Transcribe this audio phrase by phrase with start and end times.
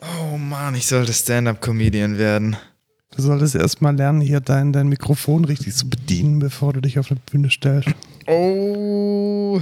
[0.00, 2.56] Oh Mann, ich sollte Stand-up-Comedian werden.
[3.14, 7.10] Du solltest erstmal lernen, hier dein, dein Mikrofon richtig zu bedienen, bevor du dich auf
[7.10, 7.90] eine Bühne stellst.
[8.26, 9.60] Oh.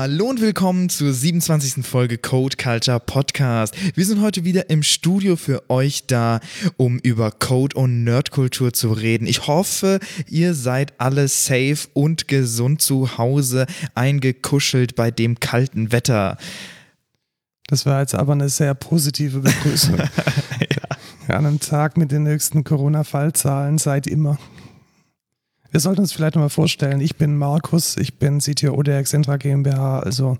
[0.00, 1.84] Hallo und willkommen zur 27.
[1.84, 3.74] Folge Code Culture Podcast.
[3.96, 6.38] Wir sind heute wieder im Studio für euch da,
[6.76, 9.26] um über Code und Nerdkultur zu reden.
[9.26, 16.36] Ich hoffe, ihr seid alle safe und gesund zu Hause eingekuschelt bei dem kalten Wetter.
[17.66, 19.96] Das war jetzt aber eine sehr positive Begrüßung.
[19.98, 21.34] ja.
[21.34, 24.38] An einem Tag mit den höchsten Corona-Fallzahlen seit immer.
[25.70, 27.00] Wir sollten uns vielleicht nochmal vorstellen.
[27.00, 30.38] Ich bin Markus, ich bin CTO der Excentra GmbH, also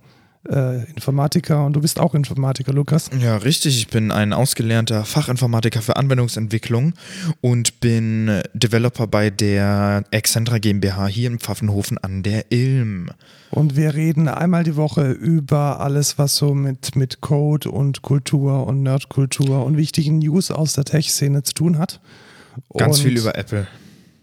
[0.49, 3.11] äh, Informatiker und du bist auch Informatiker, Lukas.
[3.21, 3.77] Ja, richtig.
[3.77, 6.95] Ich bin ein ausgelernter Fachinformatiker für Anwendungsentwicklung
[7.41, 13.11] und bin Developer bei der Excentra GmbH hier in Pfaffenhofen an der Ilm.
[13.51, 18.67] Und wir reden einmal die Woche über alles, was so mit, mit Code und Kultur
[18.67, 22.01] und Nerdkultur und wichtigen News aus der Tech-Szene zu tun hat.
[22.77, 23.67] Ganz und viel über Apple.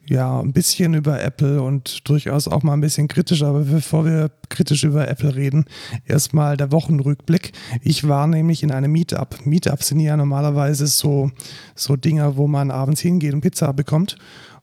[0.08, 4.30] Ja, ein bisschen über Apple und durchaus auch mal ein bisschen kritisch, aber bevor wir
[4.50, 5.66] kritisch über Apple reden,
[6.06, 7.54] erstmal der Wochenrückblick.
[7.82, 9.46] Ich war nämlich in einem Meetup.
[9.46, 11.32] Meetups sind ja normalerweise so,
[11.76, 14.18] so Dinger, wo man abends hingeht und Pizza bekommt.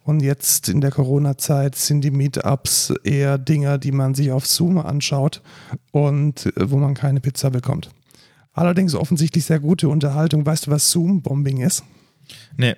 [0.04, 4.78] Und jetzt in der Corona-Zeit sind die Meetups eher Dinger, die man sich auf Zoom
[4.78, 5.42] anschaut
[5.92, 7.90] und äh, wo man keine Pizza bekommt.
[8.52, 10.44] Allerdings offensichtlich sehr gute Unterhaltung.
[10.44, 11.84] Weißt du, was Zoom-Bombing ist?
[12.56, 12.74] Nee.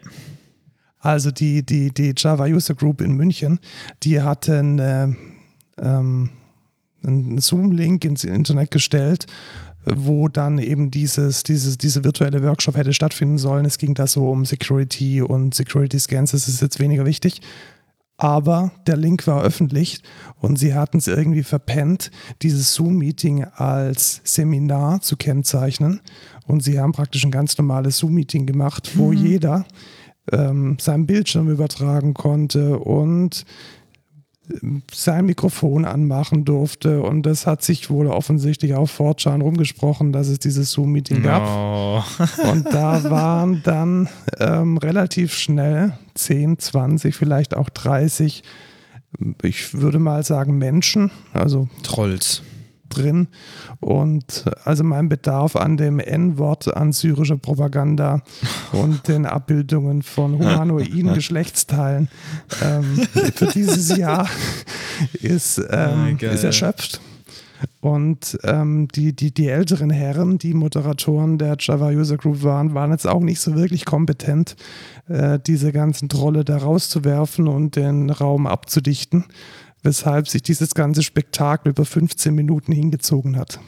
[1.05, 3.60] Also die, die, die Java User Group in München,
[4.02, 5.08] die hatten äh,
[5.78, 6.30] ähm,
[7.05, 9.27] einen Zoom-Link ins Internet gestellt,
[9.84, 13.66] wo dann eben dieses, dieses, diese virtuelle Workshop hätte stattfinden sollen.
[13.66, 17.42] Es ging da so um Security und Security Scans, das ist jetzt weniger wichtig.
[18.16, 20.00] Aber der Link war öffentlich
[20.41, 26.00] und sie hatten es irgendwie verpennt, dieses Zoom-Meeting als Seminar zu kennzeichnen.
[26.46, 29.67] Und sie haben praktisch ein ganz normales Zoom-Meeting gemacht, wo jeder
[30.33, 33.45] ähm, seinen Bildschirm übertragen konnte und
[34.62, 37.02] ähm, sein Mikrofon anmachen durfte.
[37.02, 41.42] Und das hat sich wohl offensichtlich auf 4chan rumgesprochen, dass es dieses Zoom-Meeting gab.
[41.42, 42.05] No.
[42.51, 44.08] Und da waren dann
[44.39, 48.42] ähm, relativ schnell 10, 20, vielleicht auch 30,
[49.42, 52.42] ich würde mal sagen Menschen, also Trolls.
[52.94, 53.28] Drin.
[53.80, 58.22] Und also mein Bedarf an dem N-Wort an syrischer Propaganda
[58.72, 62.08] und den Abbildungen von humanoiden Geschlechtsteilen
[62.62, 62.84] ähm,
[63.34, 64.28] für dieses Jahr
[65.20, 66.34] ist, ähm, geil.
[66.34, 67.00] ist erschöpft.
[67.80, 72.90] Und ähm, die, die, die älteren Herren, die Moderatoren der Java User Group waren, waren
[72.90, 74.56] jetzt auch nicht so wirklich kompetent,
[75.08, 79.24] äh, diese ganzen Trolle da rauszuwerfen und den Raum abzudichten,
[79.84, 83.61] weshalb sich dieses ganze Spektakel über 15 Minuten hingezogen hat.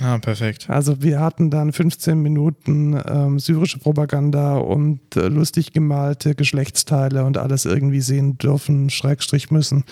[0.00, 0.70] Ah, perfekt.
[0.70, 7.36] Also wir hatten dann 15 Minuten ähm, syrische Propaganda und äh, lustig gemalte Geschlechtsteile und
[7.36, 9.84] alles irgendwie sehen dürfen, Schrägstrich müssen,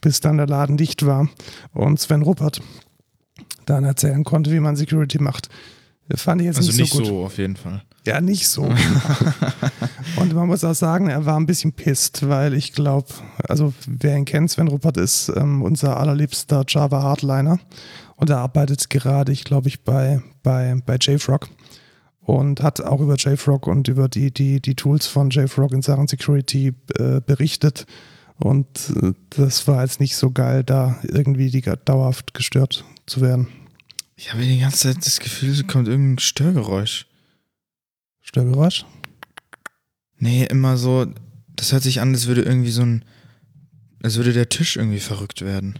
[0.00, 1.28] bis dann der Laden dicht war
[1.72, 2.60] und Sven Ruppert
[3.66, 5.48] dann erzählen konnte, wie man Security macht.
[6.16, 7.06] Fand ich jetzt Also nicht, nicht so gut.
[7.06, 7.82] so auf jeden Fall.
[8.06, 8.62] Ja, nicht so.
[10.16, 13.08] und man muss auch sagen, er war ein bisschen pisst, weil ich glaube,
[13.46, 17.58] also wer ihn kennt, Sven Ruppert ist ähm, unser allerliebster Java Hardliner
[18.16, 21.48] und er arbeitet gerade, ich glaube ich, bei, bei, bei JFrog
[22.28, 26.08] und hat auch über JFrog und über die, die, die Tools von JFrog in Sachen
[26.08, 27.86] Security äh, berichtet.
[28.38, 28.66] Und
[29.02, 33.48] äh, das war jetzt nicht so geil, da irgendwie die, dauerhaft gestört zu werden.
[34.18, 37.06] Ich habe die ganze Zeit das Gefühl, es kommt irgendein Störgeräusch.
[38.20, 38.84] Störgeräusch?
[40.18, 41.06] Nee, immer so,
[41.54, 43.04] das hört sich an, als würde irgendwie so ein,
[44.02, 45.78] als würde der Tisch irgendwie verrückt werden.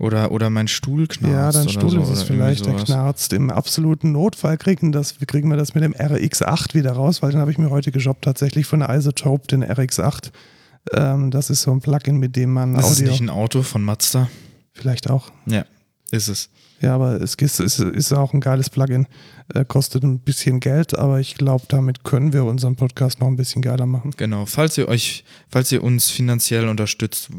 [0.00, 1.56] Oder, oder mein Stuhl knarzt.
[1.56, 3.32] Ja, dein Stuhl so, ist es vielleicht, der knarzt.
[3.32, 7.40] Im absoluten Notfall kriegen, das, kriegen wir das mit dem RX8 wieder raus, weil den
[7.40, 10.32] habe ich mir heute geshoppt, tatsächlich von Isotope, den RX8.
[10.94, 13.62] Ähm, das ist so ein Plugin, mit dem man Das ist Audio nicht ein Auto
[13.62, 14.28] von Mazda.
[14.72, 15.30] vielleicht auch.
[15.46, 15.64] Ja,
[16.10, 16.50] ist es.
[16.82, 19.06] Ja, aber es ist, ist, ist auch ein geiles Plugin.
[19.54, 23.36] Äh, kostet ein bisschen Geld, aber ich glaube, damit können wir unseren Podcast noch ein
[23.36, 24.10] bisschen geiler machen.
[24.16, 24.46] Genau.
[24.46, 27.30] Falls ihr euch, falls ihr uns finanziell unterstützt,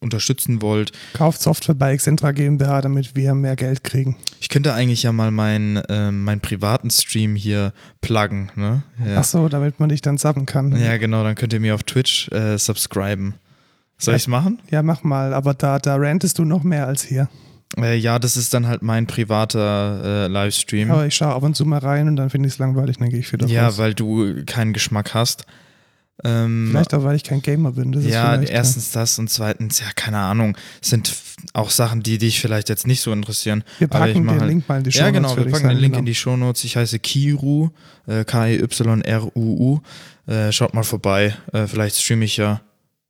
[0.00, 4.16] unterstützen wollt, Kauft Software bei Excentra GmbH, damit wir mehr Geld kriegen.
[4.40, 8.82] ich könnte eigentlich ja mal meinen, ähm, meinen privaten Stream hier pluggen, ne?
[9.06, 9.18] Ja.
[9.18, 10.74] Ach so, damit man dich dann zappen kann.
[10.76, 13.34] ja, genau, dann könnt ihr mir auf Twitch äh, subscriben.
[13.98, 14.16] Soll Ja.
[14.16, 14.60] ich's machen?
[14.70, 17.28] Ja, mach mal, aber da, da rantest du noch mehr als hier.
[17.76, 20.90] Äh, ja, das ist dann halt mein privater äh, Livestream.
[20.90, 23.10] Aber ich schaue ab und zu mal rein und dann finde ich es langweilig, dann
[23.10, 23.78] gehe ich wieder ja, raus.
[23.78, 25.46] weil du keinen Geschmack hast.
[26.24, 27.92] Ähm, Vielleicht auch, weil ich kein Gamer bin.
[28.00, 31.14] Ja, erstens das und zweitens, ja, keine Ahnung, sind
[31.52, 33.64] auch Sachen, die dich vielleicht jetzt nicht so interessieren.
[33.78, 35.92] Wir packen den halt- Link mal in die Show Ja, genau, wir packen den Link
[35.92, 35.98] genau.
[35.98, 36.64] in die Shownotes.
[36.64, 37.68] Ich heiße Kiru,
[38.06, 39.80] äh, K-I-Y-R-U-U.
[40.26, 41.36] Äh, schaut mal vorbei.
[41.52, 42.62] Äh, vielleicht streame ich ja.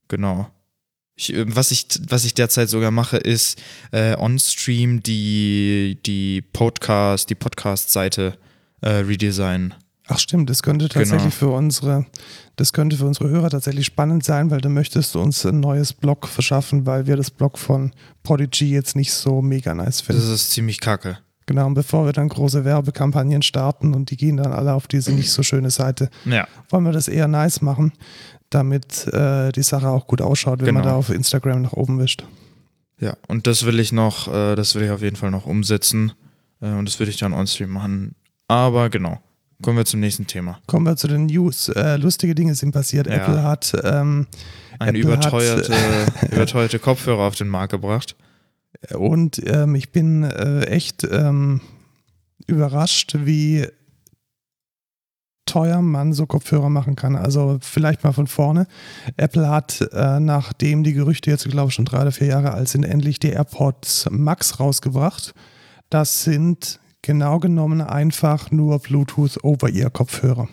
[0.08, 0.49] Genau.
[1.17, 3.61] Ich, äh, was, ich, was ich derzeit sogar mache, ist
[3.91, 8.39] äh, on-stream die, die Podcast, die Podcast-Seite
[8.83, 9.75] äh, redesignen.
[10.09, 12.07] Ach stimmt, das könnte tatsächlich für unsere,
[12.55, 16.29] das könnte für unsere Hörer tatsächlich spannend sein, weil du möchtest uns ein neues Blog
[16.29, 17.93] verschaffen, weil wir das Blog von
[18.23, 20.23] Prodigy jetzt nicht so mega nice finden.
[20.23, 21.19] Das ist ziemlich kacke.
[21.46, 25.12] Genau, und bevor wir dann große Werbekampagnen starten und die gehen dann alle auf diese
[25.12, 26.46] nicht so schöne Seite, Ja.
[26.70, 27.93] wollen wir das eher nice machen,
[28.50, 30.94] damit äh, die Sache auch gut ausschaut, wenn man Genau.
[30.94, 32.25] da auf Instagram nach oben wischt.
[32.98, 36.12] Ja, und das will ich noch, äh, das will ich auf jeden Fall noch umsetzen.
[36.60, 38.14] Äh, und das würde ich dann on-stream machen.
[38.48, 39.20] Aber genau.
[39.62, 40.58] Kommen wir zum nächsten Thema.
[40.66, 41.69] Kommen wir zu den News.
[41.70, 43.06] Äh, lustige Dinge sind passiert.
[43.06, 43.14] Ja.
[43.14, 44.26] Apple hat ähm,
[44.78, 45.75] Eine Apple hat- überteuerte,
[46.32, 48.16] überteuerte Kopfhörer auf den Markt gebracht.
[48.94, 51.61] Und ähm, ich bin äh, echt ähm,
[52.46, 53.67] überrascht, wie
[55.46, 57.17] teuer man so Kopfhörer machen kann.
[57.17, 58.67] Also vielleicht mal von vorne.
[59.17, 62.69] Apple hat, äh, nachdem die Gerüchte jetzt, glaube ich, schon drei oder vier Jahre alt
[62.69, 65.34] sind, endlich die AirPods Max rausgebracht.
[65.88, 70.49] Das sind genau genommen einfach nur Bluetooth-Over-Ear-Kopfhörer.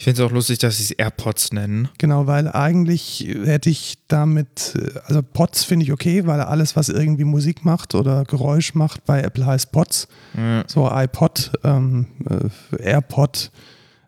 [0.00, 1.90] Ich finde es auch lustig, dass sie es AirPods nennen.
[1.98, 4.72] Genau, weil eigentlich hätte ich damit,
[5.04, 9.20] also Pods finde ich okay, weil alles, was irgendwie Musik macht oder Geräusch macht, bei
[9.20, 10.08] Apple heißt Pods.
[10.34, 10.64] Ja.
[10.66, 13.50] So iPod, ähm, äh, AirPod,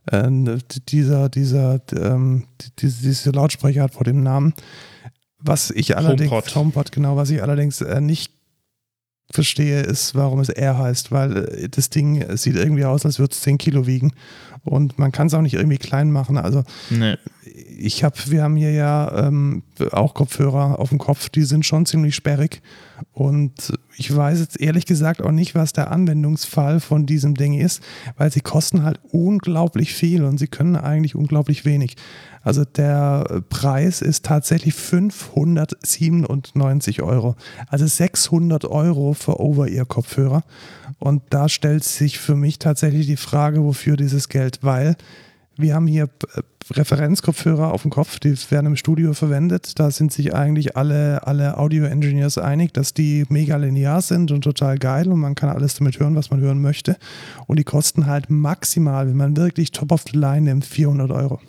[0.07, 0.31] äh,
[0.89, 2.47] dieser, dieser, ähm,
[2.79, 4.55] die, diese Lautsprecher hat vor dem Namen.
[5.41, 6.55] Was ich allerdings, HomePod.
[6.55, 8.33] HomePod, genau, was ich allerdings äh, nicht
[9.31, 13.33] verstehe, ist, warum es Air heißt, weil äh, das Ding sieht irgendwie aus, als würde
[13.33, 14.15] es 10 Kilo wiegen
[14.65, 16.39] und man kann es auch nicht irgendwie klein machen.
[16.39, 17.17] Also Nee.
[17.79, 21.85] ich habe, wir haben hier ja ähm, auch Kopfhörer auf dem Kopf, die sind schon
[21.87, 22.63] ziemlich sperrig.
[23.13, 27.83] Und ich weiß jetzt ehrlich gesagt auch nicht, was der Anwendungsfall von diesem Ding ist,
[28.17, 31.97] weil sie kosten halt unglaublich viel und sie können eigentlich unglaublich wenig.
[32.45, 37.35] Also der Preis ist tatsächlich 597 Euro.
[37.69, 40.45] Also 600 Euro für Over-Ear-Kopfhörer.
[41.03, 44.95] Und da stellt sich für mich tatsächlich die Frage, wofür dieses Geld, weil
[45.57, 46.09] wir haben hier
[46.71, 49.81] Referenzkopfhörer auf dem Kopf, die werden im Studio verwendet.
[49.81, 54.79] Da sind sich eigentlich alle, alle Audio-Engineers einig, dass die mega linear sind und total
[54.79, 56.97] geil und man kann alles damit hören, was man hören möchte.
[57.49, 61.41] Und die kosten halt maximal, wenn man wirklich top of the line nimmt, 400 Euro.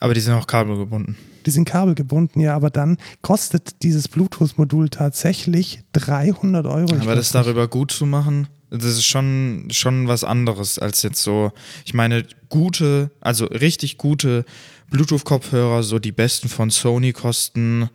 [0.00, 1.16] Aber die sind auch kabelgebunden.
[1.46, 6.96] Die sind kabelgebunden, ja, aber dann kostet dieses Bluetooth-Modul tatsächlich 300 Euro.
[6.96, 11.52] Aber das darüber gut zu machen, das ist schon, schon was anderes als jetzt so.
[11.84, 14.44] Ich meine, gute, also richtig gute
[14.90, 17.88] Bluetooth-Kopfhörer, so die besten von Sony kosten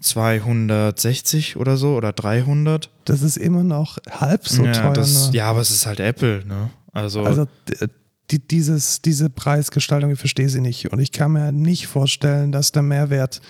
[0.00, 2.90] 260 oder so oder 300.
[3.04, 4.92] Das ist immer noch halb so ja, teuer.
[4.92, 5.36] das, ne?
[5.38, 6.70] ja, aber es ist halt Apple, ne?
[6.92, 7.86] Also, Also d-
[8.30, 10.92] die, dieses, diese Preisgestaltung, ich verstehe sie nicht.
[10.92, 13.40] Und ich kann mir nicht vorstellen, dass der Mehrwert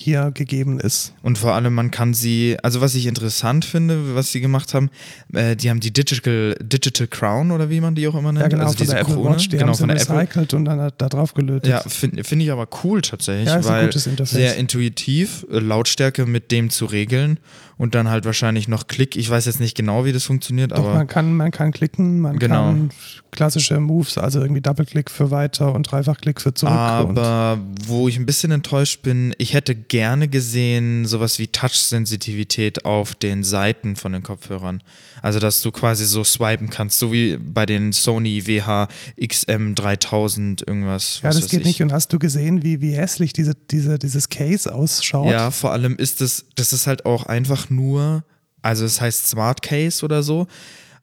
[0.00, 1.12] hier gegeben ist.
[1.22, 4.90] und vor allem, man kann sie, also was ich interessant finde, was sie gemacht haben,
[5.32, 8.44] äh, die haben die Digital, Digital Crown oder wie man die auch immer nennt.
[8.44, 10.54] Ja, genau, also von diese der Apple Krone, Watch, die genau, haben sie von recycelt
[10.54, 11.68] und dann da drauf gelötet.
[11.68, 16.70] Ja, finde find ich aber cool tatsächlich, Ja, weil sehr intuitiv, äh, Lautstärke mit dem
[16.70, 17.40] zu regeln
[17.78, 19.16] und dann halt wahrscheinlich noch Klick.
[19.16, 22.20] Ich weiß jetzt nicht genau, wie das funktioniert, Doch, aber man kann, man kann klicken,
[22.20, 22.66] man Genau.
[22.66, 22.90] kann
[23.30, 26.72] klassische Moves, also irgendwie Doppelklick für weiter und Dreifachklick für zurück.
[26.74, 33.14] aber wo ich ein bisschen enttäuscht bin, ich hätte gerne gesehen sowas wie Touch-Sensitivität auf
[33.14, 34.82] den Seiten von den Kopfhörern.
[35.22, 41.20] Also, dass du quasi so swipen kannst, so wie bei den Sony WH-XM 3000 irgendwas.
[41.22, 41.66] ja, das geht ich.
[41.66, 41.82] nicht.
[41.82, 45.30] Und hast du gesehen, wie, wie hässlich diese, diese, dieses Case ausschaut?
[45.30, 48.24] Ja, vor allem ist es, das ist halt auch einfach nur,
[48.62, 50.46] also es heißt Smart Case oder so,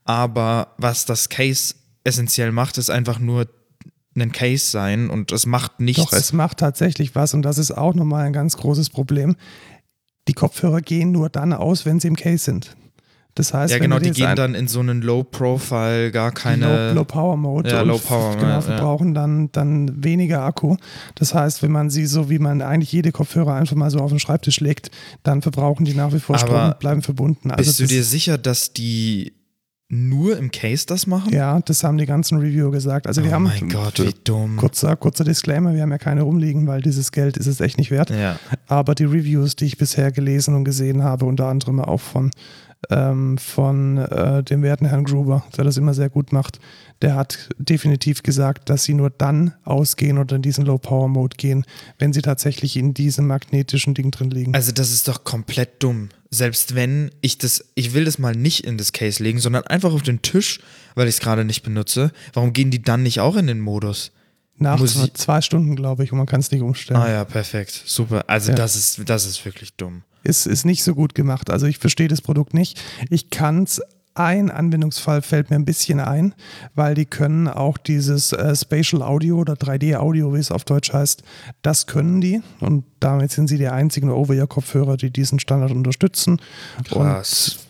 [0.03, 3.47] aber was das Case essentiell macht, ist einfach nur
[4.15, 6.03] ein Case sein und es macht nichts.
[6.03, 9.35] Doch, es macht tatsächlich was und das ist auch nochmal ein ganz großes Problem.
[10.27, 12.75] Die Kopfhörer gehen nur dann aus, wenn sie im Case sind.
[13.35, 16.93] Das heißt, ja, genau, die gehen dann in so einen Low Profile, gar keine.
[16.93, 18.61] Low, Low Power Mode Ja, und Low Power, genau, ja, ja.
[18.61, 20.77] verbrauchen dann, dann weniger Akku.
[21.15, 24.09] Das heißt, wenn man sie so wie man eigentlich jede Kopfhörer einfach mal so auf
[24.09, 24.89] den Schreibtisch legt,
[25.23, 27.51] dann verbrauchen die nach wie vor Strom Aber und bleiben verbunden.
[27.51, 29.33] Also Bist du dir sicher, dass die
[29.89, 31.33] nur im Case das machen?
[31.33, 33.05] ja, das haben die ganzen Reviewer gesagt.
[33.05, 34.55] Also wir oh haben mein Gott, wie dumm.
[34.55, 37.91] kurzer, kurzer Disclaimer, wir haben ja keine rumliegen, weil dieses Geld ist es echt nicht
[37.91, 38.09] wert.
[38.09, 38.39] Ja.
[38.67, 42.31] Aber die Reviews, die ich bisher gelesen und gesehen habe, unter anderem auch von,
[42.89, 46.59] ähm, von äh, dem werten Herrn Gruber, der das immer sehr gut macht,
[47.01, 51.65] der hat definitiv gesagt, dass sie nur dann ausgehen oder in diesen Low-Power-Mode gehen,
[51.99, 54.53] wenn sie tatsächlich in diesem magnetischen Ding drin liegen.
[54.55, 56.09] Also das ist doch komplett dumm.
[56.29, 59.93] selbst wenn ich das, ich will das mal nicht in das Case legen, sondern einfach
[59.93, 60.59] auf den Tisch,
[60.93, 64.11] weil ich es gerade nicht benutze, warum gehen die dann nicht auch in den Modus?
[64.57, 67.01] Nach zwei, zwei Stunden, glaube ich, und man kann es nicht umstellen.
[67.01, 67.83] Ah ja, perfekt.
[67.85, 68.23] Super.
[68.27, 68.55] Also Ja.
[68.55, 70.03] das ist, das ist wirklich dumm.
[70.25, 71.49] Ist, ist nicht so gut gemacht.
[71.49, 72.81] Also ich verstehe das Produkt nicht.
[73.09, 73.81] Ich kann es,
[74.15, 76.33] ein Anwendungsfall fällt mir ein bisschen ein,
[76.73, 80.93] weil die können auch dieses äh, Spatial Audio oder 3D Audio, wie es auf Deutsch
[80.93, 81.21] heißt,
[81.61, 86.41] das können die und damit sind sie die einzigen Over-Ear-Kopfhörer, die diesen Standard unterstützen.
[86.85, 87.57] Krass.
[87.59, 87.64] Und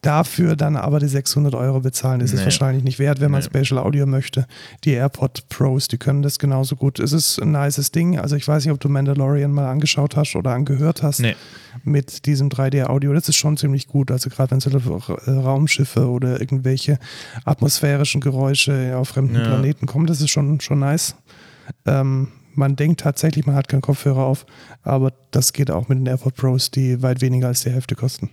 [0.00, 2.44] dafür dann aber die 600 Euro bezahlen, ist es Nee.
[2.46, 3.46] wahrscheinlich nicht wert, wenn man Nee.
[3.46, 4.46] Spatial Audio möchte.
[4.84, 6.98] Die AirPod Pros, die können das genauso gut.
[6.98, 8.18] Es ist ein nices Ding.
[8.18, 11.36] Also ich weiß nicht, ob du Mandalorian mal angeschaut hast oder angehört hast Nee.
[11.84, 13.12] mit diesem 3D-Audio.
[13.12, 14.10] Das ist schon ziemlich gut.
[14.10, 16.98] Also gerade wenn es äh, Raumschiffe oder irgendwelche
[17.44, 19.42] atmosphärischen Geräusche auf fremden Ja.
[19.44, 21.16] Planeten kommen, das ist schon, schon nice.
[21.86, 24.46] Ähm, man denkt tatsächlich, man hat keinen Kopfhörer auf,
[24.82, 28.30] aber das geht auch mit den AirPod Pros, die weit weniger als die Hälfte kosten.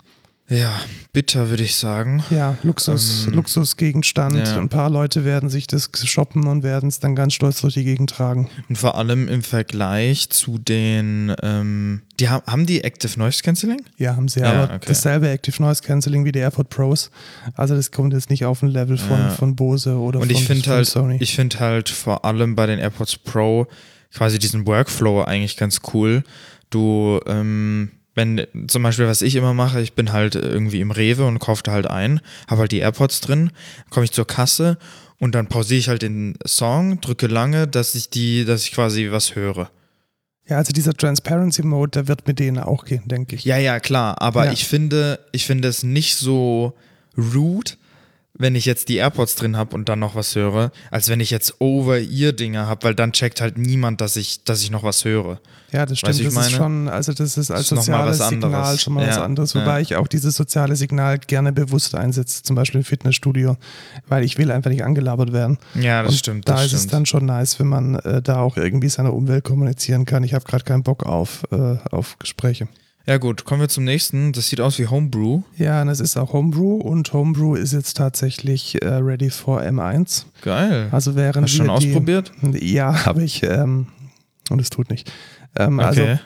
[0.53, 0.81] Ja,
[1.13, 2.24] bitter würde ich sagen.
[2.29, 4.36] Ja, Luxus, Ähm, Luxusgegenstand.
[4.36, 4.58] ja.
[4.58, 7.86] Ein paar Leute werden sich das shoppen und werden es dann ganz stolz durch die
[7.86, 8.50] Gegend tragen.
[8.67, 13.81] Und vor allem im Vergleich zu den, ähm, die haben, haben die Active Noise Cancelling?
[13.98, 14.86] Ja, haben sie Ja, aber okay.
[14.89, 17.12] dasselbe Active Noise Cancelling wie die AirPod Pros.
[17.55, 19.29] Also das kommt jetzt nicht auf ein Level von, Ja.
[19.29, 21.17] von Bose oder Und von, ich finde von halt, Sony.
[21.22, 23.67] ich finde halt vor allem bei den AirPods Pro
[24.13, 26.24] quasi diesen Workflow eigentlich ganz cool.
[26.70, 31.25] Du, ähm, wenn zum Beispiel, was ich immer mache, ich bin halt irgendwie im Rewe
[31.25, 33.51] und kaufe da halt ein, habe halt die AirPods drin,
[33.89, 34.77] komme ich zur Kasse
[35.20, 39.10] und dann pausiere ich halt den Song, drücke lange, dass ich die, dass ich quasi
[39.12, 39.70] was höre.
[40.48, 43.46] ja, also dieser Transparency Mode, der wird mit denen auch gehen, denke ich.
[43.46, 44.51] Ja, ja, klar, aber Ja.
[44.51, 46.74] ich finde, ich finde es nicht so
[47.18, 47.72] rude,
[48.41, 51.29] wenn ich jetzt die AirPods drin habe und dann noch was höre, als wenn ich
[51.31, 55.39] jetzt Over-Ear-Dinger habe, weil dann checkt halt niemand, dass ich, dass ich noch was höre.
[55.71, 56.19] Ja, das Weißt stimmt.
[56.19, 56.55] ich Das ist meine?
[56.63, 58.81] schon, also das ist als ist mal soziales was Signal anderes.
[58.81, 59.53] schon mal was Ja, anderes.
[59.53, 59.62] ja.
[59.62, 63.55] Wobei ich auch dieses soziale Signal gerne bewusst einsetze, zum Beispiel im Fitnessstudio,
[64.10, 65.60] weil ich will einfach nicht angelabert werden.
[65.75, 66.50] Ja, das Und stimmt.
[66.50, 66.83] Da Das ist stimmt.
[66.86, 70.24] es dann schon nice, wenn man äh, da auch irgendwie seine Umwelt kommunizieren kann.
[70.24, 72.67] Ich habe gerade keinen Bock auf, äh, auf Gespräche.
[73.08, 74.31] Ja, gut, kommen wir zum nächsten.
[74.31, 75.41] Das sieht aus wie Homebrew.
[75.58, 80.25] Ja, und es ist auch Homebrew und Homebrew ist jetzt tatsächlich äh, ready for M1.
[80.41, 80.88] Geil.
[80.91, 82.31] Also während Hast du schon die, ausprobiert?
[82.62, 83.43] Ja, habe ich.
[83.43, 83.88] Ähm,
[84.50, 85.12] und es tut nicht.
[85.55, 86.20] Ähm, Also Okay.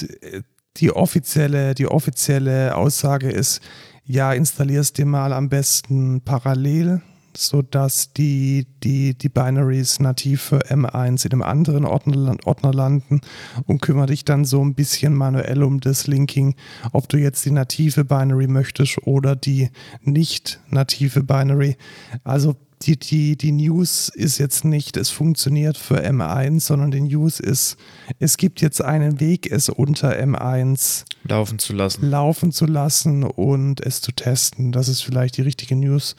[0.00, 0.42] d-
[0.76, 3.60] die offizielle, die offizielle Aussage ist,
[4.04, 7.02] ja, installierst dir mal am besten parallel,
[7.36, 13.20] sodass die, die, die Binaries nativ für M1 in einem anderen Ordner, Ordner landen
[13.66, 16.54] und kümmere dich dann so ein bisschen manuell um das Linking,
[16.92, 19.70] ob du jetzt die native Binary möchtest oder die
[20.02, 21.76] nicht native Binary.
[22.24, 27.38] Also die, die, die News ist jetzt nicht, es funktioniert für M1, sondern die News
[27.38, 27.76] ist,
[28.18, 32.08] es gibt jetzt einen Weg, es unter M1 Laufen zu lassen.
[32.08, 34.72] laufen zu lassen und es zu testen.
[34.72, 36.16] Das ist vielleicht die richtige News.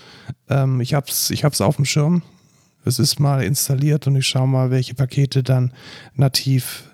[0.49, 2.21] Ähm, ich habe es ich hab's auf dem Schirm.
[2.85, 5.73] Es ist mal installiert und ich schaue mal, welche Pakete dann
[6.13, 6.91] nativ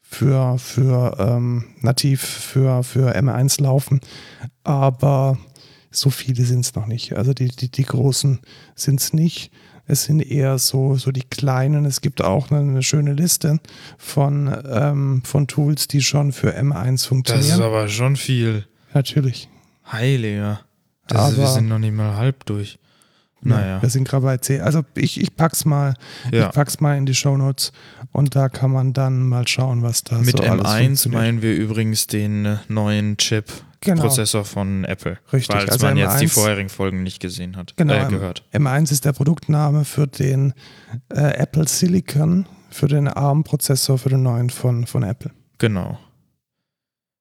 [0.00, 4.00] für, für ähm, nativ für, für M1 laufen.
[4.62, 5.38] Aber
[5.96, 7.16] so viele sind es noch nicht.
[7.16, 8.40] Also die, die, die großen
[8.74, 9.50] sind es nicht.
[9.88, 11.84] Es sind eher so, so die kleinen.
[11.84, 13.60] Es gibt auch eine, eine schöne Liste
[13.98, 17.62] von, ähm, von Tools, die schon für M1 Das ist funktionieren.
[17.62, 18.66] aber schon viel.
[18.94, 19.48] Natürlich.
[19.90, 20.60] Heiliger.
[21.06, 22.78] Das ist, wir Aber- sind noch nicht mal halb durch.
[23.42, 23.80] Naja.
[23.80, 24.58] Wir sind gerade bei C.
[24.60, 25.94] Also ich, ich pack's mal,
[26.32, 26.46] Ja.
[26.48, 27.70] ich pack's mal in die Shownotes
[28.10, 31.22] und da kann man dann mal schauen, was da Mit so alles M1 funktioniert.
[31.22, 33.44] meinen wir übrigens den äh, neuen Chip.
[33.80, 34.02] Genau.
[34.02, 35.18] Prozessor von Apple.
[35.32, 37.76] Richtig, Falls also man jetzt die M1 vorherigen Folgen nicht gesehen hat.
[37.76, 38.42] Genau, Äh, gehört.
[38.52, 40.54] M1 ist der Produktname für den
[41.10, 45.30] äh, Apple Silicon, für den ARM-Prozessor, für den neuen von, von Apple.
[45.58, 45.98] Genau.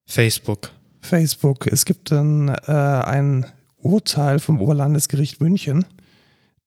[0.07, 0.71] Facebook.
[1.01, 1.67] Facebook.
[1.67, 3.45] Es gibt dann äh, ein
[3.77, 5.85] Urteil vom Oberlandesgericht München,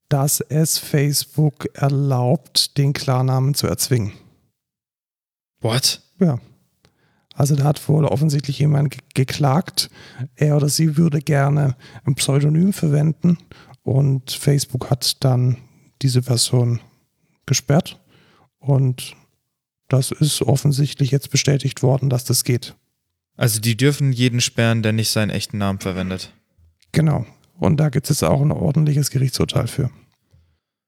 [0.09, 4.13] dass es Facebook erlaubt, den Klarnamen zu erzwingen.
[5.61, 6.01] What?
[6.21, 6.39] Ja.
[7.39, 9.91] Also da hat wohl offensichtlich jemand ge- geklagt,
[10.35, 13.39] er oder sie würde gerne ein Pseudonym verwenden
[13.85, 15.57] und Facebook hat dann
[16.03, 16.81] diese Person
[17.47, 18.01] gesperrt
[18.59, 19.15] und
[19.87, 22.75] das ist offensichtlich jetzt bestätigt worden, dass das geht.
[23.37, 26.33] Also die dürfen jeden sperren, der nicht seinen echten Namen verwendet.
[26.91, 27.25] Genau.
[27.57, 29.91] Und da gibt es jetzt auch ein ordentliches Gerichtsurteil für.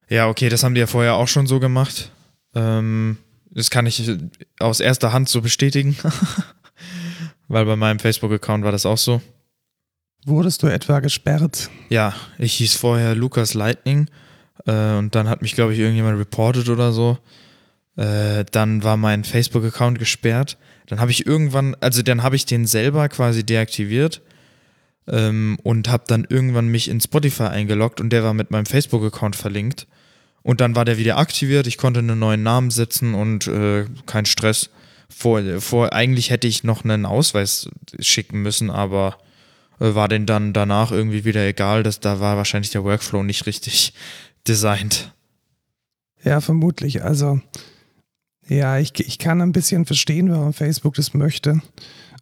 [0.09, 2.11] Ja, okay, das haben die ja vorher auch schon so gemacht.
[2.53, 3.17] Ähm,
[3.51, 4.09] das kann ich
[4.59, 5.97] aus erster Hand so bestätigen.
[7.47, 9.21] Weil bei meinem Facebook-Account war das auch so.
[10.25, 11.69] Wurdest du etwa gesperrt?
[11.89, 14.07] Ja, ich hieß vorher Lukas Lightning
[14.65, 17.17] äh, und dann hat mich, glaube ich, irgendjemand reported oder so.
[17.97, 20.57] Äh, dann war mein Facebook-Account gesperrt.
[20.87, 24.21] Dann habe ich irgendwann, also dann habe ich den selber quasi deaktiviert
[25.07, 29.35] ähm, und habe dann irgendwann mich in Spotify eingeloggt und der war mit meinem Facebook-Account
[29.35, 29.87] verlinkt.
[30.43, 34.25] Und dann war der wieder aktiviert, ich konnte einen neuen Namen setzen und äh, kein
[34.25, 34.69] Stress.
[35.09, 37.69] Vor, vor, eigentlich hätte ich noch einen Ausweis
[37.99, 39.17] schicken müssen, aber
[39.79, 43.45] äh, war denn dann danach irgendwie wieder egal, dass da war wahrscheinlich der Workflow nicht
[43.45, 43.93] richtig
[44.47, 45.13] designt.
[46.23, 47.03] Ja, vermutlich.
[47.03, 47.41] Also,
[48.47, 51.61] ja, ich, ich kann ein bisschen verstehen, warum Facebook das möchte.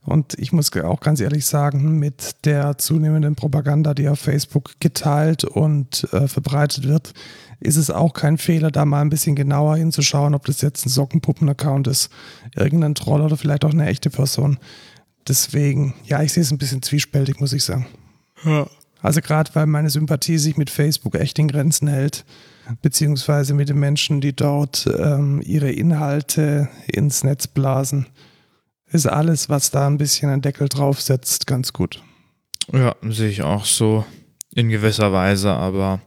[0.06, 5.44] Und ich muss auch ganz ehrlich sagen, mit der zunehmenden Propaganda, die auf Facebook geteilt
[5.44, 7.14] und äh, verbreitet wird,
[7.60, 10.90] ist es auch kein Fehler, da mal ein bisschen genauer hinzuschauen, ob das jetzt ein
[10.90, 12.10] Sockenpuppen-Account ist,
[12.56, 14.60] irgendein Troll oder vielleicht auch eine echte Person.
[15.28, 17.88] Deswegen, ja, ich sehe es ein bisschen zwiespältig, muss ich sagen.
[18.46, 18.68] Ja.
[19.02, 22.26] Also gerade weil meine Sympathie sich mit Facebook echt in Grenzen hält,
[22.82, 28.08] beziehungsweise mit den Menschen, die dort ähm, ihre Inhalte ins Netz blasen,
[28.92, 32.02] ist alles, was da ein bisschen einen Deckel draufsetzt, ganz gut.
[32.74, 34.06] Ja, sehe ich auch so
[34.54, 36.02] in gewisser Weise, aber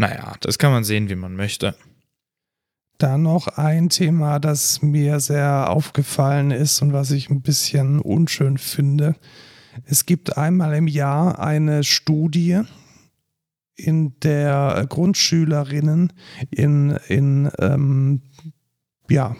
[0.00, 1.74] naja, das kann man sehen, wie man möchte.
[2.96, 8.56] Dann noch ein Thema, das mir sehr aufgefallen ist und was ich ein bisschen unschön
[8.56, 9.14] finde.
[9.84, 12.62] Es gibt einmal im Jahr eine Studie,
[13.74, 16.12] in der Grundschülerinnen
[16.50, 18.22] in, in ähm,
[19.10, 19.36] ja,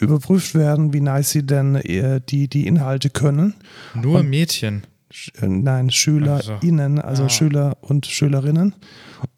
[0.00, 3.54] überprüft werden, wie nice sie denn äh, die, die Inhalte können.
[3.94, 4.86] Nur und, Mädchen?
[5.40, 7.28] Äh, nein, SchülerInnen, also ah.
[7.28, 8.74] Schüler und Schülerinnen.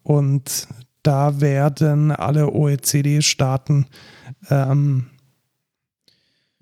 [0.03, 0.67] Und
[1.03, 3.85] da werden alle OECD-Staaten
[4.49, 5.07] ähm,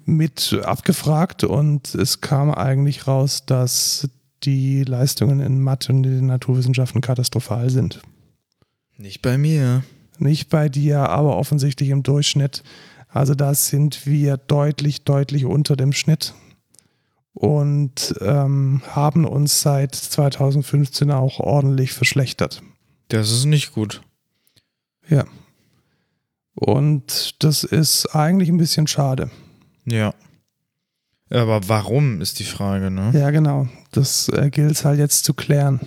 [0.06, 4.10] mit abgefragt und es kam eigentlich raus, dass
[4.44, 8.02] die Leistungen in Mathe und den Naturwissenschaften katastrophal sind.
[8.98, 9.84] Nicht bei mir.
[10.20, 12.64] Nicht bei dir, aber offensichtlich im Durchschnitt.
[13.10, 16.34] Also da sind wir deutlich, deutlich unter dem Schnitt
[17.38, 22.63] und ähm, haben uns seit 2015 auch ordentlich verschlechtert.
[23.10, 24.02] Das ist nicht gut.
[25.08, 25.23] Ja.
[26.56, 29.30] Und das ist eigentlich ein bisschen schade.
[29.86, 30.15] Ja.
[31.30, 33.12] Aber warum ist die Frage, ne?
[33.13, 33.67] Ja, genau.
[33.91, 35.80] Das äh, gilt es halt jetzt zu klären.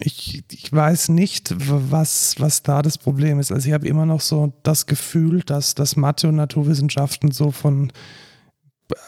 [0.00, 3.50] Ich, ich weiß nicht, was, was da das Problem ist.
[3.50, 7.90] Also ich habe immer noch so das Gefühl, dass, dass Mathe und Naturwissenschaften so von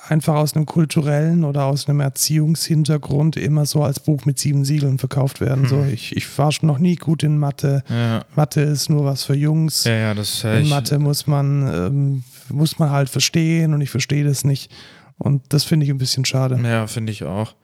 [0.08, 4.98] einfach aus einem kulturellen oder aus einem Erziehungshintergrund immer so als Buch mit sieben Siegeln
[4.98, 5.64] verkauft werden.
[5.64, 5.68] Hm.
[5.68, 7.82] So, ich, ich war schon noch nie gut in Mathe.
[7.88, 8.24] Ja.
[8.34, 9.84] Mathe ist nur was für Jungs.
[9.84, 14.24] Ja, ja, das In Mathe muss man, ähm, muss man halt verstehen und ich verstehe
[14.24, 14.70] das nicht.
[15.18, 16.58] Und das finde ich ein bisschen schade.
[16.62, 17.54] Ja, finde ich auch.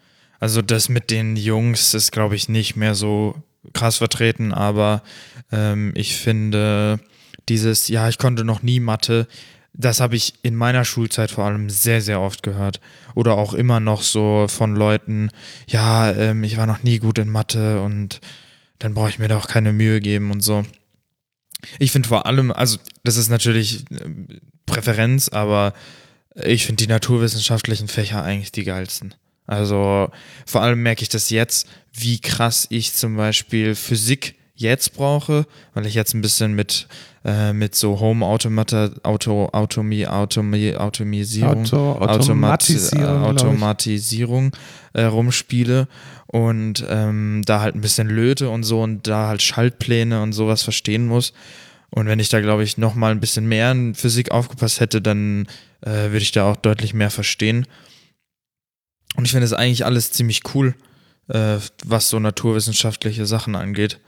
[0.41, 3.35] Also das mit den Jungs ist, glaube ich, nicht mehr so
[3.73, 5.03] krass vertreten, aber
[5.51, 7.01] ähm, ich finde
[7.49, 9.27] dieses, ja, ich konnte noch nie Mathe,
[9.79, 12.81] das habe ich in meiner Schulzeit vor allem sehr, sehr oft gehört.
[13.14, 15.31] Oder auch immer noch so von Leuten,
[15.69, 18.21] ja, ähm, ich war noch nie gut in Mathe und
[18.81, 20.64] dann brauche ich mir doch keine Mühe geben und so.
[21.79, 25.73] Ich finde vor allem, also das ist natürlich äh, Präferenz, aber
[26.35, 29.14] ich finde die naturwissenschaftlichen Fächer eigentlich die geilsten.
[29.47, 30.11] Also
[30.45, 35.87] vor allem merke ich das jetzt, wie krass ich zum Beispiel Physik jetzt brauche, weil
[35.87, 36.88] ich jetzt ein bisschen mit,
[37.25, 44.53] äh, mit so Home Automata, Auto, Automi, Automi, Automisierung, Auto, Automatisierung, Automat, Automatisierung
[44.94, 45.87] äh, rumspiele
[46.27, 50.62] und ähm, da halt ein bisschen löte und so und da halt Schaltpläne und sowas
[50.62, 51.33] verstehen muss.
[51.90, 55.47] Und wenn ich da, glaube ich, nochmal ein bisschen mehr in Physik aufgepasst hätte, dann
[55.83, 57.66] äh, würde ich da auch deutlich mehr verstehen.
[59.16, 60.75] Und ich finde es eigentlich alles ziemlich cool,
[61.29, 64.01] äh, was so naturwissenschaftliche Sachen angeht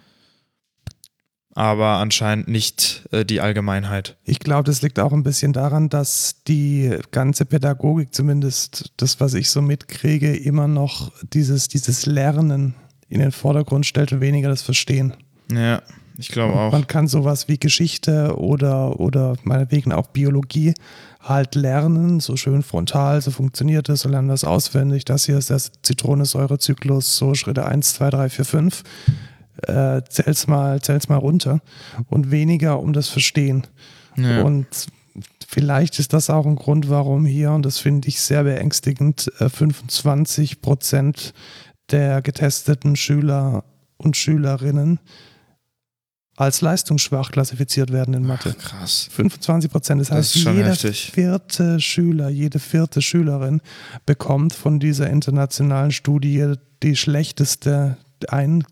[1.55, 4.17] aber anscheinend nicht äh, die Allgemeinheit.
[4.25, 9.35] Ich glaube, das liegt auch ein bisschen daran, dass die ganze Pädagogik, zumindest das, was
[9.35, 12.75] ich so mitkriege, immer noch dieses, dieses Lernen
[13.09, 15.15] in den Vordergrund stellt und weniger das Verstehen.
[15.53, 15.83] Ja,
[16.17, 16.71] ich glaube auch.
[16.71, 20.75] Man kann sowas wie Geschichte oder, oder meinetwegen auch Biologie
[21.21, 25.05] halt lernen, so schön frontal, so funktioniert das, so lernen das auswendig.
[25.05, 28.83] Das hier ist der Zitronensäurezyklus, so Schritte 1, 2, 3, 4, 5
[29.67, 31.61] äh, zähl's mal, zähl's mal runter
[32.09, 33.67] und weniger um das Verstehen.
[34.17, 34.43] Ja.
[34.43, 34.67] Und
[35.47, 40.53] vielleicht ist das auch ein Grund, warum hier, und das finde ich sehr beängstigend, 25
[40.53, 41.35] äh, Prozent
[41.91, 43.65] der getesteten Schüler
[43.97, 45.01] und Schülerinnen
[46.41, 48.55] als leistungsschwach klassifiziert werden in Mathe.
[48.57, 49.09] Ach, krass.
[49.13, 50.01] 25 Prozent.
[50.01, 51.11] Das heißt, das jeder heftig.
[51.13, 53.61] vierte Schüler, jede vierte Schülerin
[54.07, 58.65] bekommt von dieser internationalen Studie die schlechteste, ein,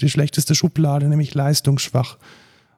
[0.00, 2.18] die schlechteste Schublade, nämlich leistungsschwach.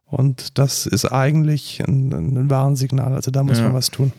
[0.07, 3.15] Und das ist eigentlich ein, ein Warnsignal.
[3.15, 3.65] Also da muss Ja.
[3.65, 4.13] man was tun.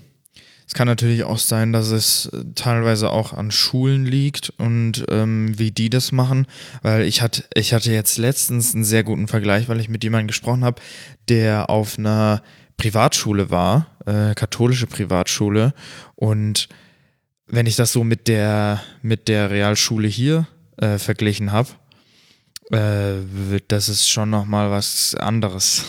[0.68, 5.58] Es kann natürlich auch sein, dass es äh, teilweise auch an Schulen liegt und ähm,
[5.60, 6.48] wie die das machen,
[6.82, 10.28] weil ich hatte, ich hatte jetzt letztens einen sehr guten Vergleich, weil ich mit jemandem
[10.28, 10.82] gesprochen habe,
[11.30, 12.42] der auf einer
[12.78, 15.76] Privatschule war, äh, katholische Privatschule
[16.16, 16.68] und
[17.48, 21.70] wenn ich das so mit der mit der Realschule hier äh, verglichen habe,
[22.72, 25.86] äh, das ist schon noch mal was anderes.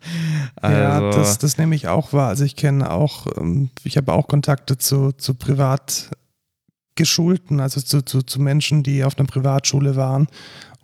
[0.62, 0.68] ja,
[1.00, 2.28] Also- das, das nehme ich auch wahr.
[2.28, 6.10] Also ich kenne auch, ähm, ich habe auch Kontakte zu, zu privat
[6.96, 10.28] geschulten, also zu, zu, zu Menschen, die auf einer Privatschule waren.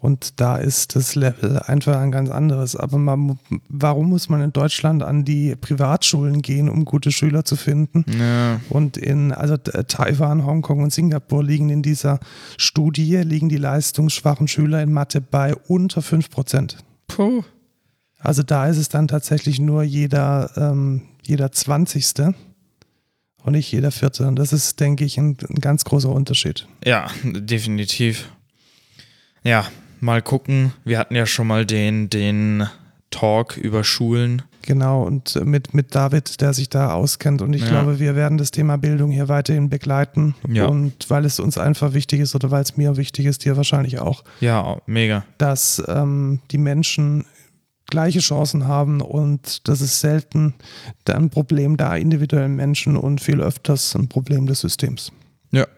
[0.07, 2.77] Und da ist das Level einfach ein ganz anderes.
[2.77, 7.57] Aber man, warum muss man in Deutschland an die Privatschulen gehen, um gute Schüler zu
[7.57, 8.05] finden?
[8.17, 8.61] ja.
[8.69, 12.21] Und in also äh, Taiwan, Hongkong und Singapur liegen in dieser
[12.57, 16.77] Studie liegen die leistungsschwachen Schüler in Mathe bei unter 5 Prozent.
[17.09, 17.43] Puh.
[18.21, 22.33] Also da ist es dann tatsächlich nur jeder, ähm, jeder 20.
[23.43, 24.29] und nicht jeder Vierte.
[24.29, 26.69] Und das ist, denke ich, ein, ein ganz großer Unterschied.
[26.85, 28.31] Ja, definitiv.
[29.43, 29.67] Ja,
[30.01, 30.73] mal gucken.
[30.85, 32.67] Wir hatten ja schon mal den, den
[33.11, 34.43] Talk über Schulen.
[34.63, 37.41] Genau, und mit, mit David, der sich da auskennt.
[37.41, 37.69] Und ich Ja.
[37.69, 40.35] glaube, wir werden das Thema Bildung hier weiterhin begleiten.
[40.49, 40.67] Ja.
[40.67, 44.01] Und weil es uns einfach wichtig ist oder weil es mir wichtig ist, dir wahrscheinlich
[44.01, 45.25] auch, Ja, mega.
[45.39, 47.25] dass ähm, die Menschen
[47.89, 50.55] gleiche Chancen haben und das ist selten
[51.09, 55.13] ein Problem der individuellen Menschen und viel öfters ein Problem des Systems.
[55.53, 55.69] Ja.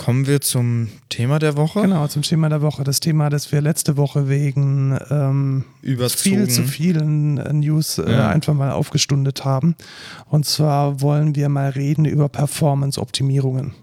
[0.00, 1.82] Kommen wir zum Thema der Woche.
[1.82, 2.84] Genau, zum Thema der Woche.
[2.84, 8.30] Das Thema, das wir letzte Woche wegen ähm, viel zu vielen äh, News äh, Ja.
[8.30, 9.76] einfach mal aufgestundet haben.
[10.24, 13.74] Und zwar wollen wir mal reden über Performance-Optimierungen.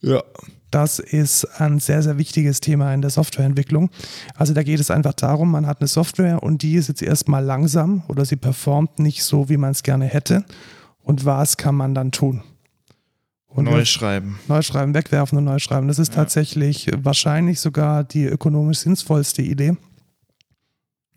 [0.00, 0.20] Ja.
[0.72, 3.88] Das ist ein sehr, sehr wichtiges Thema in der Softwareentwicklung.
[4.34, 7.44] Also da geht es einfach darum, man hat eine Software und die ist jetzt erstmal
[7.44, 10.44] langsam oder sie performt nicht so, wie man es gerne hätte.
[11.04, 12.42] Und was kann man dann tun?
[13.52, 14.38] Und Neu schreiben.
[14.46, 15.88] neu schreiben, wegwerfen und neu schreiben.
[15.88, 16.20] Das ist Ja.
[16.20, 19.76] tatsächlich wahrscheinlich sogar die ökonomisch sinnvollste Idee.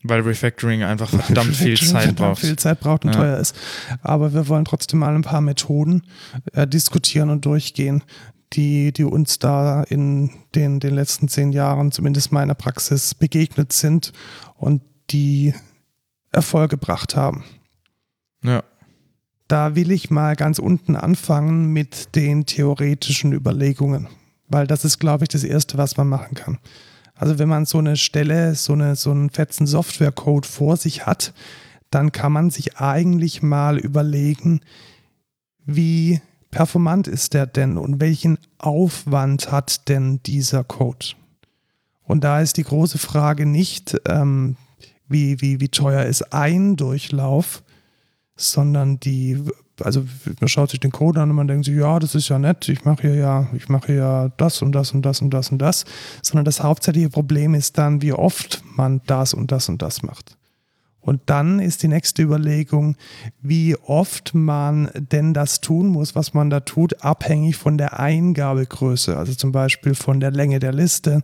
[0.05, 2.41] Weil Refactoring einfach verdammt viel Zeit verdammt braucht.
[2.41, 3.19] viel Zeit braucht und Ja.
[3.21, 3.55] teuer ist.
[4.01, 6.03] Aber wir wollen trotzdem mal ein paar Methoden
[6.53, 8.03] äh, diskutieren und durchgehen,
[8.53, 14.11] die, die uns da in den, den letzten zehn Jahren, zumindest meiner Praxis, begegnet sind
[14.57, 15.53] und die
[16.31, 17.43] Erfolg gebracht haben.
[18.43, 18.63] Ja.
[19.53, 24.07] Da will ich mal ganz unten anfangen mit den theoretischen Überlegungen,
[24.47, 26.57] weil das ist, glaube ich, das Erste, was man machen kann.
[27.13, 31.35] Also wenn man so eine Stelle, so, eine, so einen fetzen Softwarecode vor sich hat,
[31.91, 34.61] dann kann man sich eigentlich mal überlegen,
[35.67, 41.05] wie performant ist der denn und welchen Aufwand hat denn dieser Code?
[42.01, 44.55] Und da ist die große Frage nicht, ähm,
[45.07, 47.61] wie, wie, wie teuer ist ein Durchlauf,
[48.35, 49.41] sondern die,
[49.81, 50.05] also
[50.39, 52.67] man schaut sich den Code an und man denkt sich, ja, das ist ja nett,
[52.69, 55.51] ich mache hier ja, ich mache hier ja das und das und das und das
[55.51, 55.85] und das,
[56.21, 60.37] sondern das hauptsächliche Problem ist dann, wie oft man das und das und das macht.
[61.03, 62.95] Und dann ist die nächste Überlegung,
[63.41, 69.17] wie oft man denn das tun muss, was man da tut, abhängig von der Eingabegröße,
[69.17, 71.21] also zum Beispiel von der Länge der Liste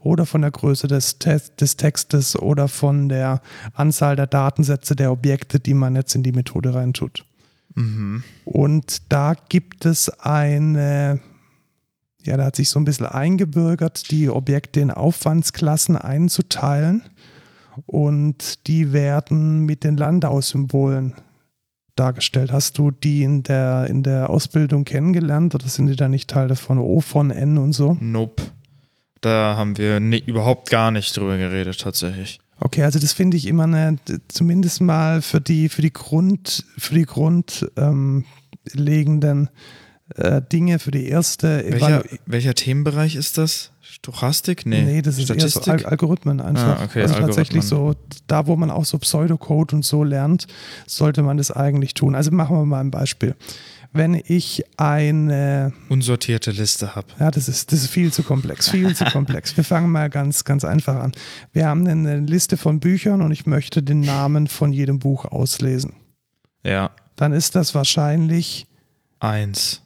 [0.00, 3.40] oder von der Größe des, Te des Textes oder von der
[3.72, 7.24] Anzahl der Datensätze der Objekte, die man jetzt in die Methode reintut.
[7.74, 8.22] Mhm.
[8.44, 11.20] Und da gibt es eine,
[12.22, 17.02] ja, da hat sich so ein bisschen eingebürgert, die Objekte in Aufwandsklassen einzuteilen.
[17.86, 21.14] Und die werden mit den Landau-Symbolen
[21.96, 22.52] dargestellt.
[22.52, 26.48] Hast du die in der, in der Ausbildung kennengelernt oder sind die da nicht Teil
[26.48, 26.78] davon?
[26.78, 27.96] O von N und so?
[28.00, 28.42] Nope.
[29.20, 32.40] Da haben wir ni- überhaupt gar nicht drüber geredet, tatsächlich.
[32.58, 33.96] Okay, also das finde ich immer eine,
[34.28, 38.28] zumindest mal für die, für die Grund, für die grundlegenden
[38.76, 39.48] ähm,
[40.16, 43.71] äh, Dinge, für die erste Welcher, welcher Themenbereich ist das?
[44.02, 44.66] Stochastik?
[44.66, 44.82] Nee.
[44.82, 45.84] Nee, das ist eher so Statistik?
[45.84, 46.80] Al Algorithmen einfach.
[46.80, 47.94] Ah, okay, also tatsächlich so,
[48.26, 50.48] da wo man auch so Pseudocode und so lernt,
[50.88, 52.16] sollte man das eigentlich tun.
[52.16, 53.36] Also machen wir mal ein Beispiel.
[53.92, 57.06] Wenn ich eine, Unsortierte Liste habe.
[57.20, 59.56] ja, das ist, das ist viel zu komplex, viel zu komplex.
[59.56, 61.12] Wir fangen mal ganz, ganz einfach an.
[61.52, 65.92] Wir haben eine Liste von Büchern und ich möchte den Namen von jedem Buch auslesen.
[66.64, 66.90] Ja.
[67.14, 68.66] Dann ist das wahrscheinlich,
[69.20, 69.82] Eins.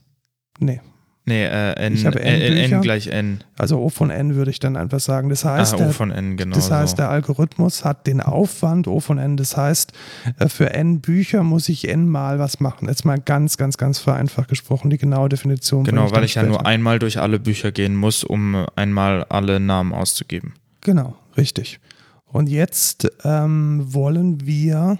[0.58, 0.80] nee,
[1.28, 2.80] Nee, äh, N, Ich habe N N, N, Bücher.
[2.82, 3.42] gleich N.
[3.58, 5.28] also O von N würde ich dann einfach sagen.
[5.28, 6.54] Das heißt, ah, der, O von N, genau.
[6.54, 6.96] Das heißt, so.
[6.98, 9.36] der Algorithmus hat den Aufwand O von N.
[9.36, 9.92] Das heißt,
[10.38, 12.88] äh, für N Bücher muss ich N mal was machen.
[12.88, 14.88] Jetzt mal ganz, ganz, ganz vereinfacht gesprochen.
[14.88, 15.82] Die genaue Definition.
[15.82, 16.66] Genau, weil dann ich ja nur später.
[16.68, 20.54] einmal durch alle Bücher gehen muss, um einmal alle Namen auszugeben.
[20.82, 21.80] Genau, richtig.
[22.26, 24.98] Und jetzt ähm, wollen wir,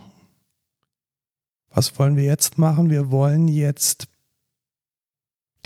[1.71, 2.91] was wollen wir jetzt machen?
[2.91, 4.09] Wir wollen jetzt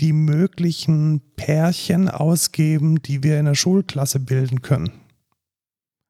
[0.01, 4.91] die möglichen Pärchen ausgeben, die wir in der Schulklasse bilden können.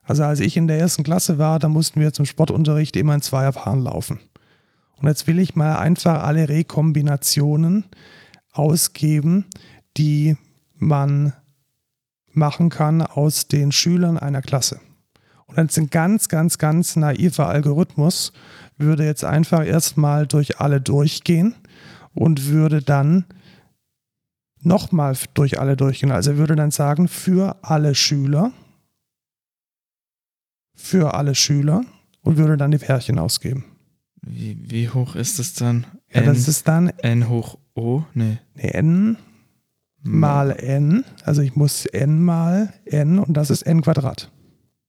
[0.02, 3.22] Also als ich in der ersten Klasse war, da mussten wir zum Sportunterricht immer in
[3.22, 4.20] Zweierpaaren laufen.
[4.96, 7.86] Und jetzt will ich mal einfach alle Rekombinationen
[8.54, 9.46] ausgeben,
[9.98, 10.38] die
[10.78, 11.34] man
[12.32, 14.80] machen kann aus den Schülern einer Klasse.
[15.48, 18.32] Und jetzt ein ganz, ganz, ganz naiver Algorithmus
[18.78, 21.56] würde jetzt einfach erstmal durch alle durchgehen
[22.14, 23.26] und würde dann
[24.62, 26.12] nochmal durch alle durchgehen.
[26.12, 28.52] Also er würde dann sagen, für alle Schüler,
[30.76, 31.84] für alle Schüler
[32.22, 33.66] und würde dann die Pärchen ausgeben.
[34.22, 35.86] Wie, wie hoch ist es dann?
[36.14, 38.04] Ja, das ist dann n hoch O?
[38.14, 38.38] Nee.
[38.56, 39.18] nee, n
[40.04, 41.06] mal n.
[41.24, 44.32] Also ich muss n mal n und das ist n Quadrat.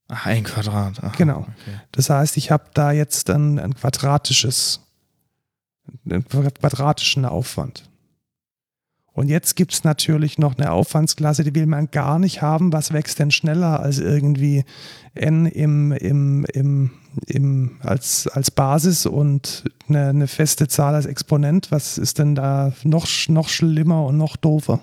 [0.09, 0.99] Ach, ein Quadrat.
[1.03, 1.41] Ach, Genau.
[1.41, 1.81] Okay.
[1.93, 4.81] Das heißt, ich habe da jetzt dann ein quadratisches,
[6.05, 7.89] einen quadratischen Aufwand.
[9.15, 12.73] Und jetzt gibt es natürlich noch eine Aufwandsklasse, die will man gar nicht haben.
[12.73, 14.65] Was wächst denn schneller als irgendwie
[15.15, 16.91] n im, im, im,
[17.27, 21.71] im, als, als Basis und eine, eine feste Zahl als Exponent?
[21.71, 24.81] Was ist denn da noch, noch schlimmer und noch doofer?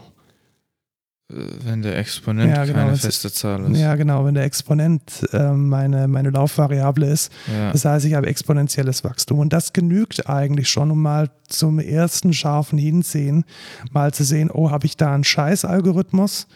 [1.31, 3.77] Äh, Wenn der Exponent Ja, genau, keine feste Zahl ist.
[3.77, 7.71] Ja, genau, wenn der Exponent äh, meine, meine Laufvariable ist, Ja.
[7.71, 9.39] Das heißt, ich habe exponentielles Wachstum.
[9.39, 13.45] Und das genügt eigentlich schon, um mal zum ersten scharfen Hinsehen
[13.91, 16.47] mal zu sehen, oh, habe ich da einen Scheiß-Algorithmus,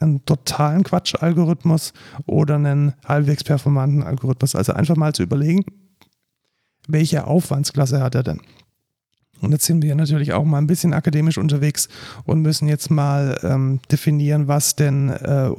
[0.00, 1.92] einen totalen Quatsch-Algorithmus
[2.26, 4.54] oder einen halbwegs performanten Algorithmus.
[4.54, 5.64] Also einfach mal zu überlegen,
[6.86, 8.40] welche Aufwandsklasse hat er denn?
[9.40, 11.88] Und jetzt sind wir natürlich auch mal ein bisschen akademisch unterwegs
[12.24, 15.50] und müssen jetzt mal ähm, definieren, was denn äh,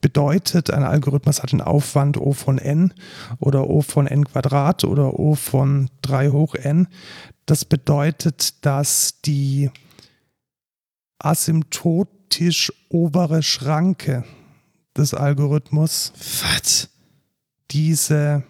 [0.00, 2.94] bedeutet, ein Algorithmus hat einen Aufwand O von n
[3.38, 6.88] oder O von n Quadrat oder O von 3 hoch n.
[7.46, 9.70] Das bedeutet, dass die
[11.18, 14.24] asymptotisch obere Schranke
[14.96, 16.12] des Algorithmus
[16.42, 16.88] Was?
[17.70, 18.44] diese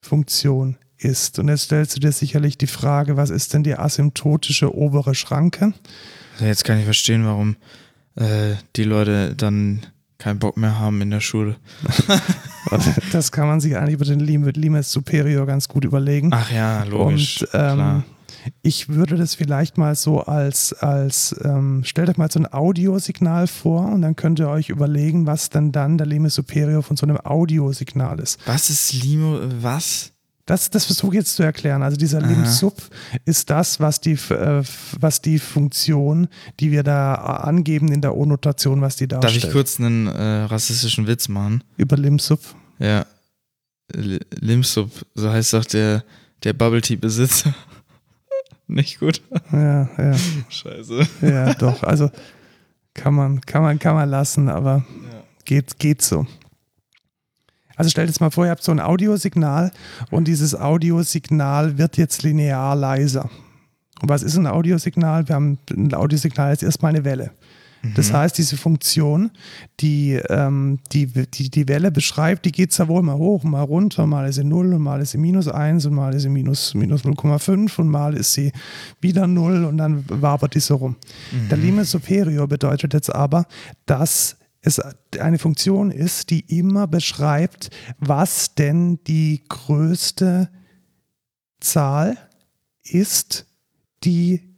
[0.00, 1.38] Funktion ist.
[1.38, 5.72] Und jetzt stellst du dir sicherlich die Frage, was ist denn die asymptotische obere Schranke?
[6.34, 7.56] Also jetzt kann ich verstehen, warum
[8.16, 9.86] äh, die Leute dann
[10.18, 11.56] keinen Bock mehr haben in der Schule.
[13.12, 16.30] Das kann man sich eigentlich über den Limit Superior ganz gut überlegen.
[16.32, 17.42] Ach ja, logisch.
[17.42, 18.04] Und ähm, klar.
[18.62, 23.46] ich würde das vielleicht mal so als, als ähm, stellt euch mal so ein Audiosignal
[23.46, 27.06] vor und dann könnt ihr euch überlegen, was denn dann der Limit Superior von so
[27.06, 28.40] einem Audiosignal ist.
[28.46, 29.38] Was ist Limo?
[29.60, 30.10] Was?
[30.46, 31.82] Das, das versuche ich jetzt zu erklären.
[31.82, 32.28] Also dieser Aha.
[32.28, 32.76] Lim Sub
[33.24, 34.62] ist das, was die, äh,
[35.00, 36.28] was die Funktion,
[36.60, 39.44] die wir da angeben in der O-Notation, was die Darf darstellt.
[39.44, 41.64] ich kurz einen äh, rassistischen Witz machen?
[41.76, 42.40] Über Lim Sub.
[42.78, 43.06] Ja.
[43.92, 46.04] L Limsub, so heißt doch der,
[46.42, 47.54] der Bubble Tea Besitzer.
[48.66, 49.22] Nicht gut.
[49.52, 50.16] Ja, ja,
[50.48, 51.06] Scheiße.
[51.22, 51.82] ja, doch.
[51.84, 52.10] Also
[52.94, 54.84] kann man, kann man, kann man lassen, aber
[55.44, 56.26] geht, geht so.
[57.76, 59.70] Also stellt jetzt mal vor, ihr habt so ein Audiosignal
[60.10, 63.30] und dieses Audiosignal wird jetzt linear leiser.
[64.00, 65.28] Und was ist ein Audiosignal?
[65.28, 67.32] Wir haben ein Audiosignal ist erstmal eine Welle.
[67.94, 69.30] Das heißt, diese Funktion,
[69.80, 74.06] die, ähm, die, die die Welle beschreibt, die geht zwar wohl mal hoch, mal runter,
[74.06, 76.74] mal ist sie 0 und mal ist sie minus 1 und mal ist sie minus,
[76.74, 78.52] minus 0,5 und mal ist sie
[79.00, 80.96] wieder 0 und dann wabert die so rum.
[81.50, 83.46] Der Limit Superior bedeutet jetzt aber,
[83.84, 84.35] dass
[84.66, 84.80] es
[85.20, 90.50] eine Funktion ist, die immer beschreibt, was denn die größte
[91.60, 92.18] Zahl
[92.82, 93.46] ist,
[94.02, 94.56] die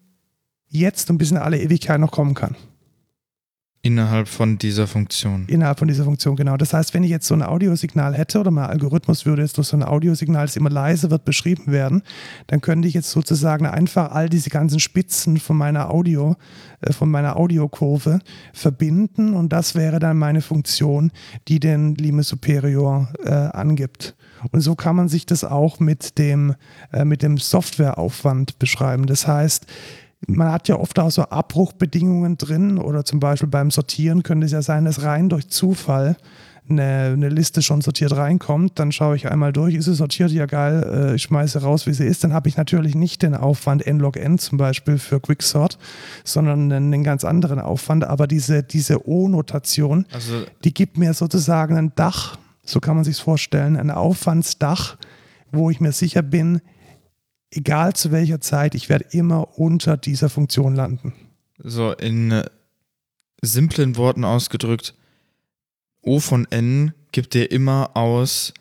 [0.66, 2.56] jetzt und bis in alle Ewigkeit noch kommen kann.
[3.82, 5.46] Innerhalb von dieser Funktion.
[5.46, 6.56] Innerhalb von dieser Funktion, genau.
[6.56, 9.68] Das heißt, wenn ich jetzt so ein Audiosignal hätte oder mein Algorithmus würde jetzt durch
[9.68, 12.02] so ein Audiosignal, das immer leise wird, beschrieben werden,
[12.48, 16.34] dann könnte ich jetzt sozusagen einfach all diese ganzen Spitzen von meiner Audio,
[16.80, 18.18] äh, von meiner Audiokurve
[18.52, 21.12] verbinden und das wäre dann meine Funktion,
[21.46, 24.16] die den Limit Superior äh, angibt.
[24.50, 26.54] Und so kann man sich das auch mit dem,
[26.92, 29.06] äh, mit dem Softwareaufwand beschreiben.
[29.06, 29.66] Das heißt,
[30.26, 34.52] man hat ja oft auch so Abbruchbedingungen drin oder zum Beispiel beim Sortieren könnte es
[34.52, 36.16] ja sein, dass rein durch Zufall
[36.70, 40.46] eine, eine Liste schon sortiert reinkommt, dann schaue ich einmal durch, ist sie sortiert, ja
[40.46, 43.86] geil, äh, ich schmeiße raus, wie sie ist, dann habe ich natürlich nicht den Aufwand
[43.86, 45.78] nlog-n zum Beispiel für Quicksort,
[46.24, 51.76] sondern einen, einen ganz anderen Aufwand, aber diese, diese O-Notation, Also, die gibt mir sozusagen
[51.76, 54.96] ein Dach, so kann man sich vorstellen, ein Aufwandsdach,
[55.52, 56.60] wo ich mir sicher bin,
[57.50, 61.12] egal zu welcher Zeit, ich werde immer unter dieser Funktion landen.
[61.58, 62.44] so in äh,
[63.42, 64.94] simplen Worten ausgedrückt,
[66.02, 68.52] O von N gibt dir immer aus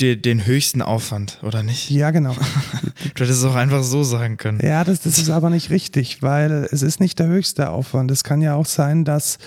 [0.00, 1.90] de, den höchsten Aufwand, oder nicht?
[1.90, 2.34] Ja, genau.
[3.14, 4.60] du hättest es auch einfach so sagen können.
[4.62, 8.10] Ja, das, das ist aber nicht richtig, weil es ist nicht der höchste Aufwand.
[8.10, 9.38] Es kann ja auch sein, dass,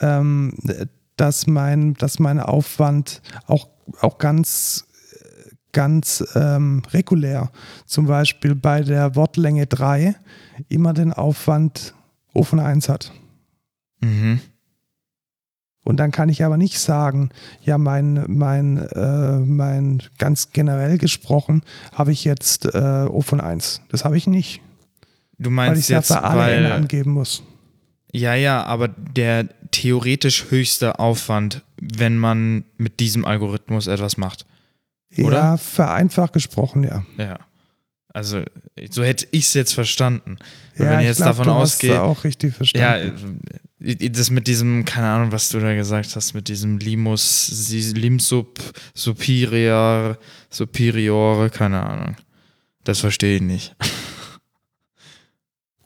[0.00, 0.54] ähm,
[1.16, 3.68] dass, mein, dass mein Aufwand auch,
[4.00, 4.87] auch ganz
[5.78, 7.52] ganz ähm, regulär,
[7.86, 10.16] zum Beispiel bei der Wortlänge 3,
[10.68, 11.94] immer den Aufwand
[12.34, 13.12] O von 1 hat.
[14.00, 14.40] Mhm.
[15.84, 17.30] Und dann kann ich aber nicht sagen,
[17.62, 21.62] ja, mein, mein, äh, mein ganz generell gesprochen,
[21.92, 23.82] habe ich jetzt äh, O von 1.
[23.88, 24.60] Das habe ich nicht.
[25.38, 27.44] Du meinst weil ich jetzt, ja für alle weil, angeben muss.
[28.10, 34.44] Ja, ja, aber der theoretisch höchste Aufwand, wenn man mit diesem Algorithmus etwas macht.
[35.16, 35.36] Oder?
[35.36, 37.04] Ja, vereinfacht gesprochen, ja.
[37.16, 37.38] Ja.
[38.12, 38.42] Also,
[38.90, 40.38] so hätte ich es jetzt verstanden.
[40.76, 41.94] Ja, wenn ich jetzt glaub, davon du ausgehe.
[41.94, 43.38] Hast auch richtig verstanden.
[43.80, 48.58] Ja, das mit diesem, keine Ahnung, was du da gesagt hast, mit diesem Limus, Limsub,
[48.94, 50.18] Superior,
[50.50, 52.16] Superiore, keine Ahnung.
[52.84, 53.76] Das verstehe ich nicht.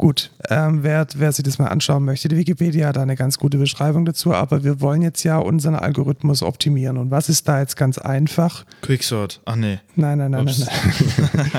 [0.02, 3.56] Gut, ähm, wer, wer sich das mal anschauen möchte, die Wikipedia hat eine ganz gute
[3.56, 6.96] Beschreibung dazu, aber wir wollen jetzt ja unseren Algorithmus optimieren.
[6.96, 8.64] Und was ist da jetzt ganz einfach?
[8.80, 9.78] Quicksort, ach nee.
[9.94, 10.66] Nein, nein, nein, Ups.
[10.66, 11.52] nein, nein.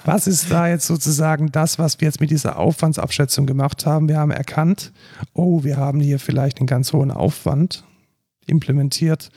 [0.06, 4.08] was ist da jetzt sozusagen das, was wir jetzt mit dieser Aufwandsabschätzung gemacht haben?
[4.08, 4.92] Wir haben erkannt,
[5.34, 7.84] oh, wir haben hier vielleicht einen ganz hohen Aufwand
[8.46, 9.28] implementiert.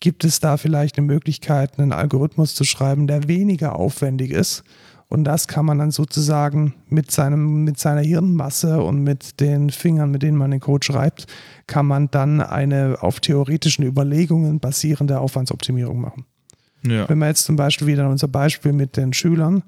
[0.00, 4.64] Gibt es da vielleicht eine Möglichkeit, einen Algorithmus zu schreiben, der weniger aufwendig ist?
[5.10, 10.12] Und das kann man dann sozusagen mit, seinem, mit seiner Hirnmasse und mit den Fingern,
[10.12, 11.26] mit denen man den Code schreibt,
[11.66, 16.26] kann man dann eine auf theoretischen Überlegungen basierende Aufwandsoptimierung machen.
[16.86, 17.08] Ja.
[17.08, 19.64] Wenn wir jetzt zum Beispiel wieder an unser Beispiel mit den Schülern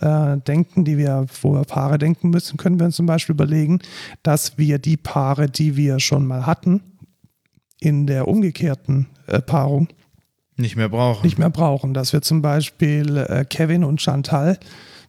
[0.00, 3.80] äh, denken, die wir, wo wir Paare denken müssen, können wir uns zum Beispiel überlegen,
[4.22, 6.80] dass wir die Paare, die wir schon mal hatten,
[7.78, 9.88] in der umgekehrten äh, Paarung
[10.56, 11.24] Nicht mehr brauchen.
[11.24, 11.94] nicht mehr brauchen.
[11.94, 14.58] Dass wir zum Beispiel äh, Kevin und Chantal,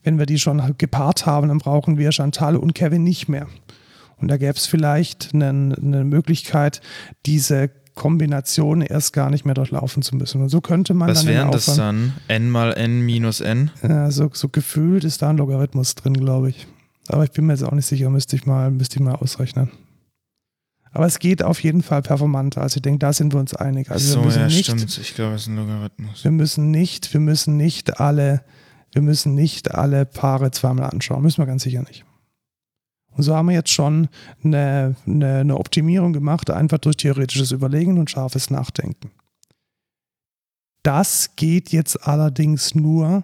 [0.03, 3.47] wenn wir die schon gepaart haben, dann brauchen wir Chantal und Kevin nicht mehr.
[4.17, 6.81] Und da gäbe es vielleicht eine, eine Möglichkeit,
[7.25, 10.41] diese Kombination erst gar nicht mehr durchlaufen zu müssen.
[10.41, 12.13] Und so könnte man Was dann den wären das dann?
[12.27, 13.71] n mal n minus n?
[13.83, 16.67] Ja, so, so gefühlt ist da ein Logarithmus drin, glaube ich.
[17.07, 19.69] Aber ich bin mir jetzt auch nicht sicher, müsste ich mal, müsste ich mal ausrechnen.
[20.91, 22.61] Aber es geht auf jeden Fall performanter.
[22.61, 23.91] Also ich denke, da sind wir uns einig.
[23.91, 24.97] Also so, wir müssen ja, nicht, stimmt.
[24.97, 26.23] Ich glaube, es ist ein Logarithmus.
[26.23, 28.43] wir müssen nicht, wir müssen nicht alle,
[28.93, 31.21] wir müssen nicht alle Paare zweimal anschauen.
[31.21, 32.05] Müssen wir ganz sicher nicht.
[33.11, 34.09] Und so haben wir jetzt schon
[34.43, 39.11] eine, eine, eine Optimierung gemacht, einfach durch theoretisches Überlegen und scharfes Nachdenken.
[40.83, 43.23] Das geht jetzt allerdings nur,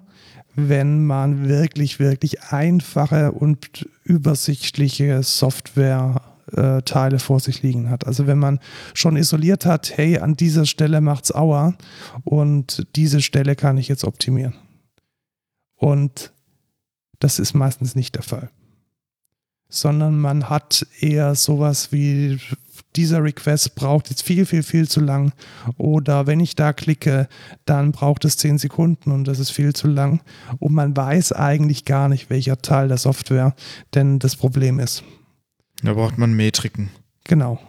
[0.56, 5.24] wenn man wirklich, wirklich einfache und übersichtliche
[6.54, 8.08] Software-Teile vor sich liegen hat.
[8.08, 8.60] Also wenn man
[8.94, 11.74] schon isoliert hat, hey, an dieser Stelle macht's Aua
[12.24, 14.54] und diese Stelle kann ich jetzt optimieren.
[15.76, 16.32] Und
[17.20, 18.50] das ist meistens nicht der Fall.
[19.70, 22.40] Sondern man hat eher sowas wie,
[22.96, 25.34] dieser Request braucht jetzt viel, viel, viel zu lang.
[25.78, 27.28] Oder wenn ich da klicke,
[27.66, 30.22] dann braucht es 10 Sekunden und das ist viel zu lang.
[30.60, 33.56] Und man weiß eigentlich gar nicht, welcher Teil der Software
[33.96, 35.04] denn das Problem ist.
[35.84, 36.90] Da braucht man Metriken.
[37.26, 37.60] Genau.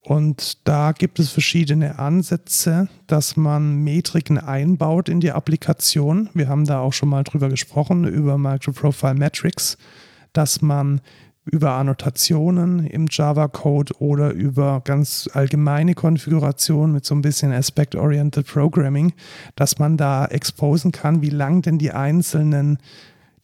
[0.00, 6.28] Und da gibt es verschiedene Ansätze, dass man Metriken einbaut in die Applikation.
[6.34, 9.78] Wir haben da auch schon mal drüber gesprochen, über Microprofile Metrics,
[10.34, 11.00] dass man
[11.46, 19.12] über Annotationen im Java-Code oder über ganz allgemeine Konfiguration mit so ein bisschen Aspect-Oriented Programming,
[19.56, 22.78] dass man da exposen kann, wie lang denn die einzelnen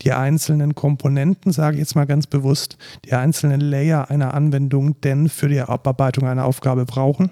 [0.02, 5.28] die einzelnen Komponenten, sage ich jetzt mal ganz bewusst, die einzelnen Layer einer Anwendung denn
[5.28, 7.30] für die Abarbeitung einer Aufgabe brauchen.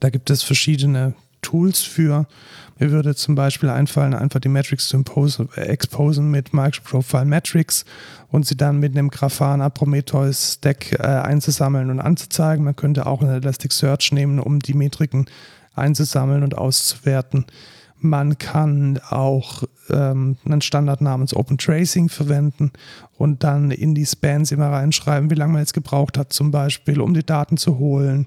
[0.00, 2.26] Da gibt es verschiedene Tools für.
[2.78, 7.84] Mir würde zum Beispiel einfallen, einfach die Metrics zu impose, äh, exposen mit Microprofile Metrics
[8.28, 12.64] und sie dann mit einem Grafana Prometheus Stack äh, einzusammeln und anzuzeigen.
[12.64, 15.26] Man könnte auch einen Elasticsearch nehmen, um die Metriken
[15.74, 17.46] einzusammeln und auszuwerten.
[18.04, 22.72] Man kann auch ähm, einen Standard namens Open Tracing verwenden
[23.16, 27.00] und dann in die Spans immer reinschreiben, wie lange man jetzt gebraucht hat, zum Beispiel,
[27.00, 28.26] um die Daten zu holen,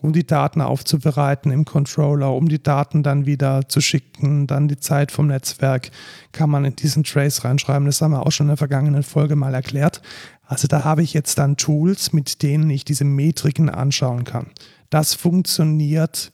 [0.00, 4.78] um die Daten aufzubereiten im Controller, um die Daten dann wieder zu schicken, dann die
[4.78, 5.90] Zeit vom Netzwerk
[6.30, 7.86] kann man in diesen Trace reinschreiben.
[7.86, 10.02] Das haben wir auch schon in der vergangenen Folge mal erklärt.
[10.46, 14.46] Also da habe ich jetzt dann Tools, mit denen ich diese Metriken anschauen kann.
[14.90, 16.32] Das funktioniert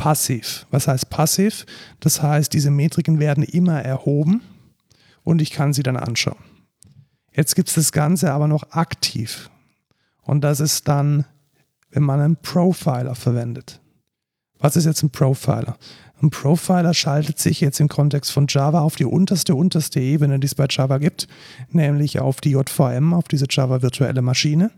[0.00, 0.66] passiv.
[0.70, 1.66] Was heißt passiv?
[2.00, 4.40] Das heißt, diese Metriken werden immer erhoben
[5.24, 6.38] und ich kann sie dann anschauen.
[7.34, 9.50] Jetzt gibt es das Ganze aber noch aktiv.
[10.22, 11.26] Und das ist dann,
[11.90, 13.82] wenn man einen Profiler verwendet.
[14.58, 15.76] Was ist jetzt ein Profiler?
[16.22, 20.46] Ein Profiler schaltet sich jetzt im Kontext von Java auf die unterste, unterste Ebene, die
[20.46, 21.28] es bei Java gibt,
[21.68, 24.70] nämlich auf die JVM, auf diese Java virtuelle Maschine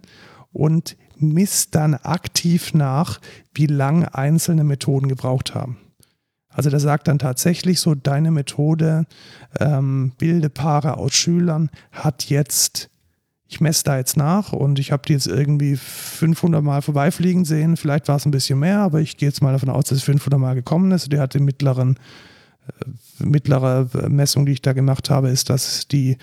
[0.52, 3.20] und misst dann aktiv nach,
[3.54, 5.76] wie lang einzelne Methoden gebraucht haben.
[6.52, 9.06] Also der sagt dann tatsächlich so, deine Methode
[9.58, 12.90] ähm, bilde Paare aus Schülern hat jetzt,
[13.48, 17.76] ich messe da jetzt nach und ich habe die jetzt irgendwie 500 Mal vorbeifliegen sehen.
[17.76, 20.04] Vielleicht war es ein bisschen mehr, aber ich gehe jetzt mal davon aus, dass es
[20.04, 21.10] 500 Mal gekommen ist.
[21.10, 21.98] Die hat den mittleren,
[22.66, 26.18] äh, mittlere Messung, die ich da gemacht habe, ist, dass die,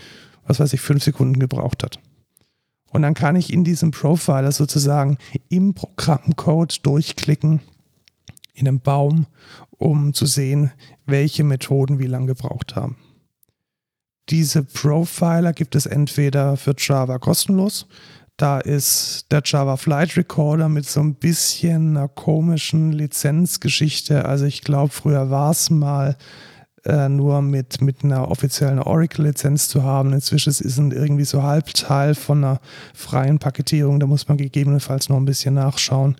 [0.45, 1.99] was weiß ich, fünf Sekunden gebraucht hat.
[2.91, 5.17] Und dann kann ich in diesem Profiler sozusagen
[5.49, 7.61] im Programmcode durchklicken
[8.53, 9.27] in einem Baum,
[9.71, 10.71] um zu sehen,
[11.05, 12.97] welche Methoden wie lange gebraucht haben.
[14.29, 17.87] Diese Profiler gibt es entweder für Java kostenlos.
[18.37, 24.25] Da ist der Java Flight Recorder mit so ein bisschen einer komischen Lizenzgeschichte.
[24.25, 26.15] Also ich glaube, früher war es mal
[26.85, 30.13] äh, nur mit, mit einer offiziellen Oracle-Lizenz zu haben.
[30.13, 32.61] Inzwischen ist es irgendwie so Halbteil von einer
[32.93, 33.99] freien Paketierung.
[33.99, 36.15] Da muss man gegebenenfalls noch ein bisschen nachschauen.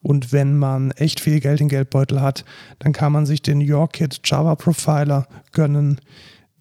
[0.00, 2.44] Und wenn man echt viel Geld in Geldbeutel hat,
[2.78, 6.00] dann kann man sich den YourKit Java Profiler gönnen.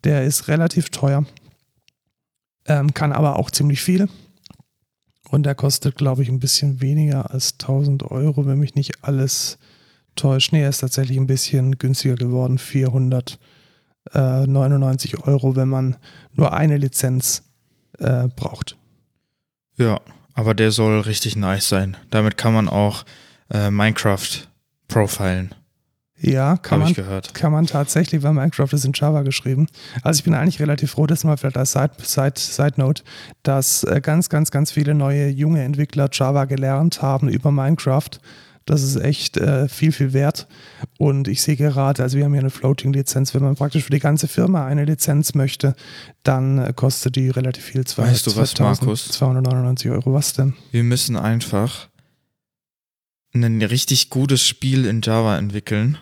[0.03, 1.25] Der ist relativ teuer,
[2.65, 4.07] ähm, kann aber auch ziemlich viel.
[5.29, 9.57] Und der kostet, glaube ich, ein bisschen weniger als 1000 Euro, wenn mich nicht alles
[10.17, 10.51] täuscht.
[10.51, 12.57] Nee, er ist tatsächlich ein bisschen günstiger geworden.
[12.57, 15.95] 499 Euro, wenn man
[16.33, 17.43] nur eine Lizenz
[17.99, 18.75] äh, braucht.
[19.77, 20.01] Ja,
[20.33, 21.97] aber der soll richtig nice sein.
[22.09, 23.05] Damit kann man auch
[23.49, 24.47] äh, Minecraft
[24.87, 25.53] profilen.
[26.19, 27.35] Ja, kann man, gehört.
[27.35, 29.67] kann man tatsächlich, weil Minecraft ist in Java geschrieben.
[30.01, 33.03] Also ich bin eigentlich relativ froh, dass mal vielleicht als Side, Side, Side Note,
[33.43, 38.09] dass äh, ganz, ganz, ganz viele neue junge Entwickler Java gelernt haben über Minecraft.
[38.67, 40.45] Das ist echt äh, viel, viel wert.
[40.99, 43.33] Und ich sehe gerade, also wir haben hier eine Floating-Lizenz.
[43.33, 45.73] Wenn man praktisch für die ganze Firma eine Lizenz möchte,
[46.23, 47.83] dann äh, kostet die relativ viel.
[47.85, 49.07] weißt du was, Markus?
[49.07, 50.13] 299 Euro.
[50.13, 50.53] Was denn?
[50.71, 51.87] Wir müssen einfach
[53.33, 55.97] ein richtig gutes Spiel in Java entwickeln.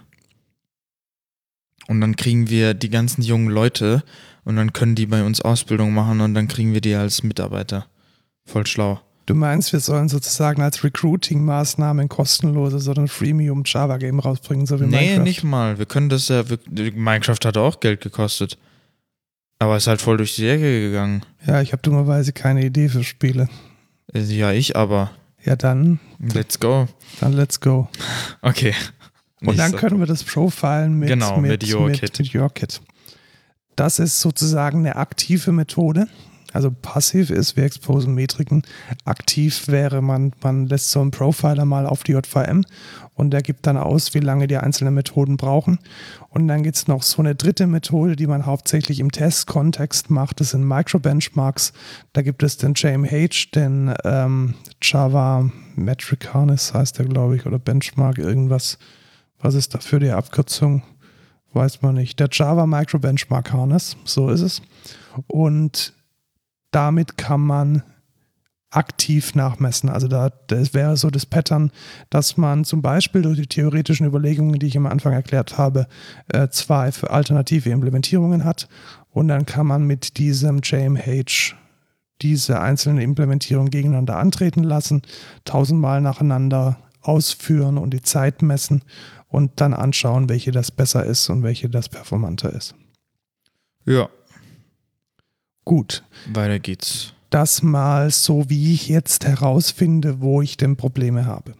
[1.88, 4.03] Und dann kriegen wir die ganzen jungen Leute
[4.43, 7.86] und dann können die bei uns Ausbildung machen und dann kriegen wir die als Mitarbeiter.
[8.43, 9.01] Voll schlau.
[9.26, 14.80] Du meinst, wir sollen sozusagen als Recruiting-Maßnahme ein kostenloses oder ein Freemium Java-Game rausbringen, so
[14.80, 15.17] wie nee, Minecraft?
[15.17, 15.80] Nee, nicht mal.
[15.80, 16.43] Wir können das ja.
[16.69, 18.57] Minecraft hat auch Geld gekostet.
[19.57, 21.23] Aber ist halt voll durch die Decke gegangen.
[21.47, 23.49] Ja, ich habe dummerweise keine Idee für Spiele.
[24.13, 25.11] Ja, ich aber.
[25.43, 25.99] Ja, dann.
[26.19, 26.88] Let's go.
[27.19, 27.88] Dann let's go.
[28.41, 28.76] Okay.
[29.41, 32.01] Und dann können wir das profilen mit, genau, mit, mit, YourKit.
[32.01, 32.82] Mit, mit YourKit.
[33.76, 36.07] Das ist sozusagen eine aktive Methode.
[36.55, 38.63] Also passiv ist, wir exposen Metriken.
[39.03, 42.63] Aktiv wäre, man, man lässt so einen Profiler mal auf die JVM
[43.13, 45.79] und der gibt dann aus, wie lange die einzelnen Methoden brauchen.
[46.29, 50.39] Und dann gibt es noch so eine dritte Methode, die man hauptsächlich im Testkontext macht.
[50.39, 51.73] Das sind Micro-Benchmarks.
[52.13, 57.59] Da gibt es den JMH, den ähm, Java Metric Harness heißt der, glaube ich, oder
[57.59, 58.77] Benchmark, irgendwas.
[59.39, 60.83] Was ist dafür die Abkürzung?
[61.51, 62.17] Weiß man nicht.
[62.21, 64.61] Der Java Micro Benchmark Harness, so ist es.
[65.27, 65.94] Und
[66.76, 67.84] damit kann man
[68.69, 69.89] aktiv nachmessen.
[69.89, 71.71] Also da das wäre so das Pattern,
[72.09, 75.88] dass man zum Beispiel durch die theoretischen Überlegungen, die ich am Anfang erklärt habe,
[76.28, 78.67] äh, zwei alternative Implementierungen hat
[79.11, 81.55] und dann kann man mit diesem JMH
[82.21, 85.03] diese einzelnen Implementierungen gegeneinander antreten lassen,
[85.45, 88.84] tausendmal nacheinander ausführen und die Zeit messen
[89.30, 92.76] und dann anschauen, welche das besser ist und welche das performanter ist.
[93.86, 94.09] Ja,
[95.66, 96.03] Gut.
[96.32, 97.13] Weiter geht's.
[97.32, 101.53] Das mal so, wie ich jetzt herausfinde, wo ich denn Probleme habe.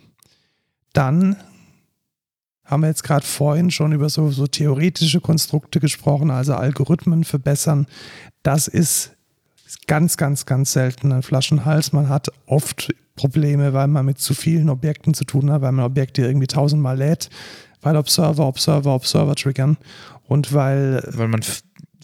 [0.93, 1.36] Dann
[2.64, 7.88] haben wir jetzt gerade vorhin schon über so, so theoretische Konstrukte gesprochen, also Algorithmen verbessern.
[8.41, 9.12] Das ist
[9.88, 11.93] ganz, ganz, ganz selten ein Flaschenhals.
[11.93, 15.86] Man hat oft Probleme, weil man mit zu vielen Objekten zu tun hat, weil man
[15.86, 17.30] Objekte irgendwie tausendmal lädt,
[17.82, 19.78] weil Observer, Observer, Observer triggern
[20.28, 21.03] und weil.
[21.12, 21.41] Weil man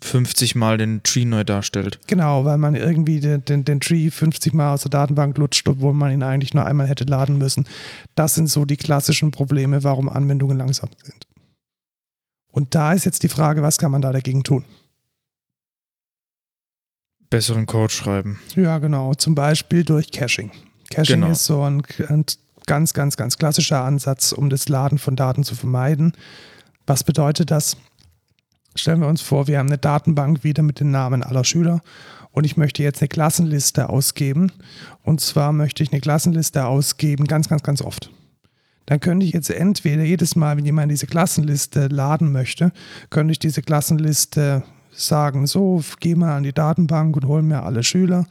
[0.02, 2.00] 50 Mal den Tree neu darstellt.
[2.08, 5.94] Genau, weil man irgendwie den, den, den Tree 50 Mal aus der Datenbank lutscht, obwohl
[5.94, 7.68] man ihn eigentlich nur einmal hätte laden müssen.
[8.16, 11.28] Das sind so die klassischen Probleme, warum Anwendungen langsam sind.
[12.52, 14.66] Und da ist jetzt die Frage, was kann man da dagegen tun?
[17.30, 18.40] Besseren Code schreiben.
[18.56, 19.14] Ja, genau.
[19.14, 20.52] Zum Beispiel durch Caching.
[20.90, 21.32] Caching genau.
[21.32, 22.26] ist so ein, ein
[22.66, 26.12] ganz, ganz, ganz klassischer Ansatz, um das Laden von Daten zu vermeiden.
[26.86, 27.78] Was bedeutet das?
[28.76, 31.82] Stellen wir uns vor, wir haben eine Datenbank wieder mit den Namen aller Schüler
[32.32, 34.52] und ich möchte jetzt eine Klassenliste ausgeben.
[35.04, 38.10] Und zwar möchte ich eine Klassenliste ausgeben ganz, ganz, ganz oft.
[38.86, 42.72] dann könnte ich jetzt entweder jedes Mal, wenn jemand diese Klassenliste laden möchte,
[43.10, 47.84] könnte ich diese Klassenliste sagen, so, geh mal an die Datenbank und hol mir alle
[47.84, 48.26] Schüler.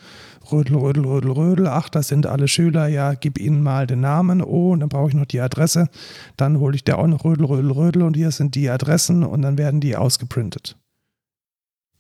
[0.53, 1.67] Rödel, Rödel, Rödel, Rödel.
[1.69, 2.89] Ach, das sind alle Schüler.
[2.89, 4.43] Ja, gib ihnen mal den Namen.
[4.43, 5.89] Oh, und dann brauche ich noch die Adresse.
[6.37, 9.43] Dann hole ich dir auch noch Rödel, Rödel, Rödel und hier sind die Adressen und
[9.43, 10.77] dann werden die ausgeprintet.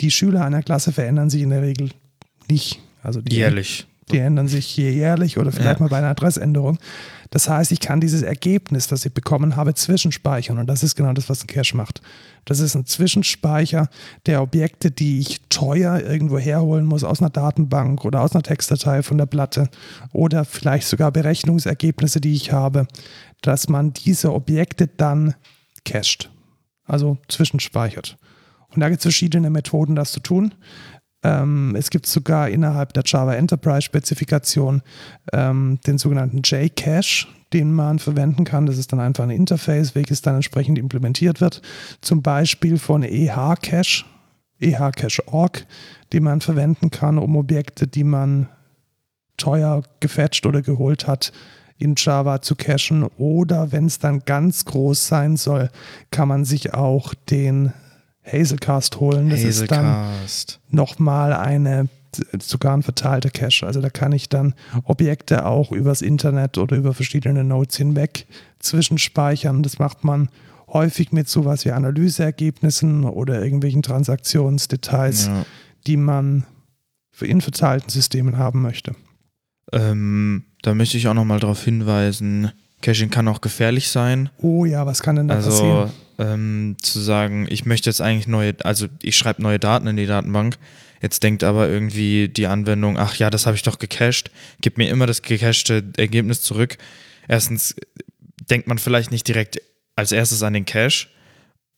[0.00, 1.90] Die Schüler einer Klasse verändern sich in der Regel
[2.48, 2.80] nicht.
[3.02, 3.86] Also die, Jährlich.
[4.10, 5.84] die ändern sich hier jährlich oder vielleicht Ja.
[5.84, 6.78] mal bei einer Adressänderung.
[7.30, 10.58] Das heißt, ich kann dieses Ergebnis, das ich bekommen habe, zwischenspeichern.
[10.58, 12.02] Und das ist genau das, was ein Cache macht.
[12.44, 13.88] Das ist ein Zwischenspeicher
[14.26, 19.02] der Objekte, die ich teuer irgendwo herholen muss aus einer Datenbank oder aus einer Textdatei
[19.02, 19.68] von der Platte
[20.12, 22.88] oder vielleicht sogar Berechnungsergebnisse, die ich habe,
[23.42, 25.34] dass man diese Objekte dann
[25.84, 26.30] cached,
[26.84, 28.18] also zwischenspeichert.
[28.74, 30.54] Und da gibt es verschiedene Methoden, das zu tun.
[31.22, 34.82] Ähm, es gibt sogar innerhalb der Java Enterprise Spezifikation
[35.32, 38.66] ähm, den sogenannten JCache, den man verwenden kann.
[38.66, 41.60] Das ist dann einfach ein Interface, welches dann entsprechend implementiert wird.
[42.00, 44.04] Zum Beispiel von EHCache,
[44.60, 45.66] EHCache.org,
[46.12, 48.48] den man verwenden kann, um Objekte, die man
[49.36, 51.32] teuer gefetcht oder geholt hat,
[51.78, 53.04] in Java zu cachen.
[53.16, 55.70] Oder wenn es dann ganz groß sein soll,
[56.10, 57.72] kann man sich auch den
[58.24, 59.30] Hazelcast holen.
[59.30, 60.60] Das ist dann Hazelcast.
[60.68, 61.88] nochmal eine,
[62.40, 63.66] sogar ein verteilter Cache.
[63.66, 64.54] Also da kann ich dann
[64.84, 68.26] Objekte auch übers Internet oder über verschiedene Nodes hinweg
[68.58, 69.62] zwischenspeichern.
[69.62, 70.28] Das macht man
[70.68, 75.44] häufig mit sowas wie Analyseergebnissen oder irgendwelchen Transaktionsdetails, Ja.
[75.86, 76.44] die man
[77.10, 78.94] für in verteilten Systemen haben möchte.
[79.72, 82.50] Ähm, da möchte ich auch nochmal darauf hinweisen,
[82.82, 84.30] Caching kann auch gefährlich sein.
[84.38, 85.70] Oh ja, was kann denn da passieren?
[85.70, 89.96] Also ähm, zu sagen, ich möchte jetzt eigentlich neue, also ich schreibe neue Daten in
[89.96, 90.58] die Datenbank,
[91.00, 94.90] jetzt denkt aber irgendwie die Anwendung, ach ja, das habe ich doch gecached, gibt mir
[94.90, 96.76] immer das gecachte Ergebnis zurück.
[97.26, 97.74] Erstens
[98.50, 99.60] denkt man vielleicht nicht direkt
[99.96, 101.08] als erstes an den Cache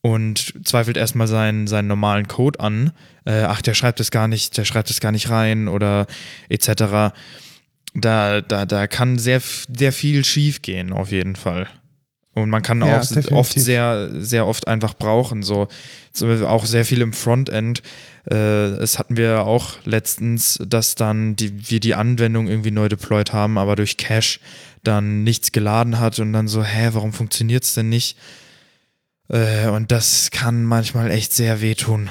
[0.00, 2.92] und zweifelt erstmal seinen, seinen normalen Code an.
[3.24, 6.06] Äh, ach, der schreibt es gar nicht, der schreibt es gar nicht rein oder
[6.48, 7.14] etc.
[7.94, 9.40] Da, da, da kann sehr,
[9.76, 11.68] sehr viel schief gehen, auf jeden Fall.
[12.34, 13.32] Und man kann Ja, auch definitiv.
[13.32, 15.42] oft sehr, sehr oft einfach brauchen.
[15.42, 15.68] So,
[16.46, 17.82] auch sehr viel im Frontend.
[18.30, 18.34] Äh,
[18.80, 23.58] es hatten wir auch letztens, dass dann die, wir die Anwendung irgendwie neu deployed haben,
[23.58, 24.40] aber durch Cache
[24.82, 28.16] dann nichts geladen hat und dann so, hä, warum funktioniert es denn nicht?
[29.28, 32.08] Äh, und das kann manchmal echt sehr wehtun.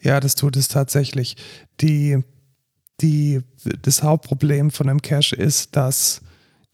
[0.00, 1.36] Ja, das tut es tatsächlich.
[1.80, 2.18] Die,
[3.00, 3.40] die,
[3.82, 6.22] das Hauptproblem von einem Cache ist, dass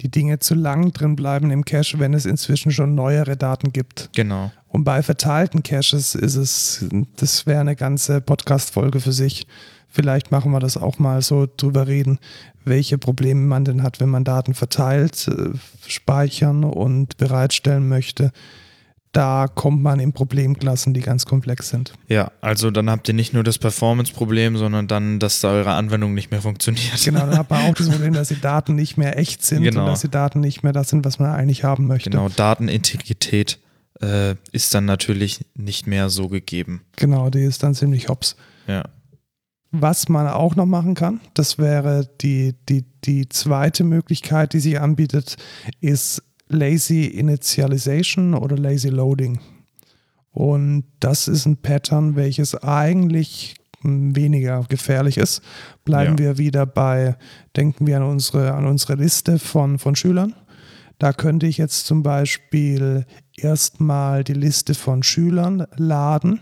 [0.01, 4.11] die Dinge zu lang drin bleiben im Cache, wenn es inzwischen schon neuere Daten gibt.
[4.14, 4.51] Genau.
[4.68, 6.85] Und bei verteilten Caches ist es,
[7.16, 9.47] das wäre eine ganze Podcast-Folge für sich.
[9.89, 12.18] Vielleicht machen wir das auch mal so drüber reden,
[12.64, 15.51] welche Probleme man denn hat, wenn man Daten verteilt, äh,
[15.87, 18.33] speichern und bereitstellen möchte.
[19.12, 21.92] Da kommt man in Problemklassen, die ganz komplex sind.
[22.08, 26.14] Ja, also dann habt ihr nicht nur das Performance-Problem, sondern dann, dass da eure Anwendung
[26.14, 26.98] nicht mehr funktioniert.
[27.04, 29.80] Genau, dann hat man auch das Problem, dass die Daten nicht mehr echt sind Genau.
[29.82, 32.08] und dass die Daten nicht mehr das sind, was man eigentlich haben möchte.
[32.08, 33.58] Genau, Datenintegrität
[34.00, 36.80] äh, ist dann natürlich nicht mehr so gegeben.
[36.96, 38.36] Genau, die ist dann ziemlich hops.
[38.66, 38.84] Ja.
[39.72, 44.78] Was man auch noch machen kann, das wäre die, die, die zweite Möglichkeit, die sich
[44.80, 45.36] anbietet,
[45.80, 46.22] ist
[46.53, 49.40] Lazy Initialization oder Lazy Loading.
[50.30, 55.42] Und das ist ein Pattern, welches eigentlich hm, weniger gefährlich ist.
[55.84, 56.18] Bleiben Ja.
[56.18, 57.16] wir wieder bei,
[57.57, 60.34] denken wir an unsere, an unsere Liste von, von Schülern.
[60.98, 63.05] Da könnte ich jetzt zum Beispiel
[63.36, 66.40] erstmal die Liste von Schülern laden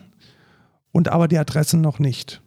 [0.92, 2.42] und aber die Adressen noch nicht.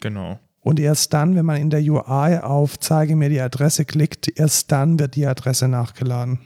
[0.00, 0.38] Genau.
[0.60, 4.72] Und erst dann, wenn man in der UI auf Zeige mir die Adresse klickt, erst
[4.72, 6.38] dann wird die Adresse nachgeladen.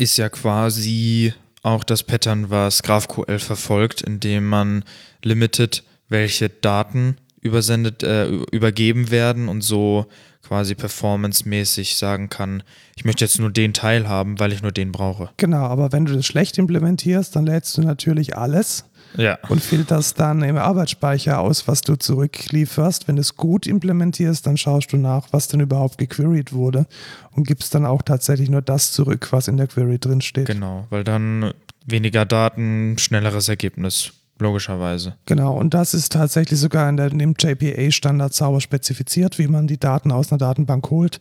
[0.00, 4.82] Ist ja quasi auch das Pattern, was GraphQL verfolgt, indem man
[5.22, 10.06] limitet, welche Daten übersendet, äh, übergeben werden und so
[10.42, 12.62] quasi performancemäßig sagen kann,
[12.96, 15.28] ich möchte jetzt nur den Teil haben, weil ich nur den brauche.
[15.36, 18.86] Genau, aber wenn du das schlecht implementierst, dann lädst du natürlich alles
[19.16, 19.38] Ja.
[19.48, 23.08] und filterst dann im Arbeitsspeicher aus, was du zurücklieferst.
[23.08, 26.86] Wenn du es gut implementierst, dann schaust du nach, was denn überhaupt gequeried wurde
[27.32, 30.46] und gibst dann auch tatsächlich nur das zurück, was in der Query drin steht.
[30.46, 31.52] Genau, weil dann
[31.86, 35.16] weniger Daten, schnelleres Ergebnis, logischerweise.
[35.26, 39.66] Genau, und das ist tatsächlich sogar in, der, in dem JPA-Standard sauber spezifiziert, wie man
[39.66, 41.18] die Daten aus einer Datenbank holt.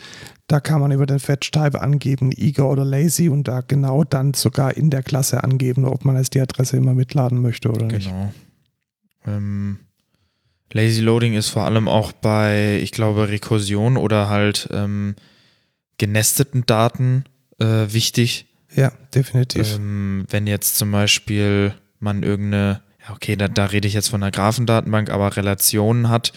[0.47, 4.75] Da kann man über den Fetch-Type angeben, eager oder lazy und da genau dann sogar
[4.75, 8.09] in der Klasse angeben, ob man jetzt die Adresse immer mitladen möchte oder nicht.
[8.09, 8.33] Genau.
[9.27, 9.79] Ähm,
[10.71, 15.15] Lazy Loading ist vor allem auch bei, ich glaube, Rekursion oder halt ähm,
[15.97, 17.25] genesteten Daten
[17.59, 19.75] äh, wichtig, Ja, definitiv.
[19.75, 22.81] Ähm, wenn jetzt zum Beispiel man irgendeine,
[23.13, 26.33] okay, da, da rede ich jetzt von einer Graphendatenbank, aber Relationen hat,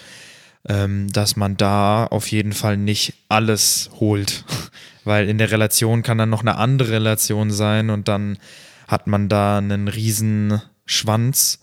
[0.68, 4.45] ähm, dass man da auf jeden Fall nicht alles holt.
[5.05, 8.39] Weil in der Relation kann dann noch eine andere Relation sein und dann
[8.87, 11.59] hat man da einen riesen Schwanz.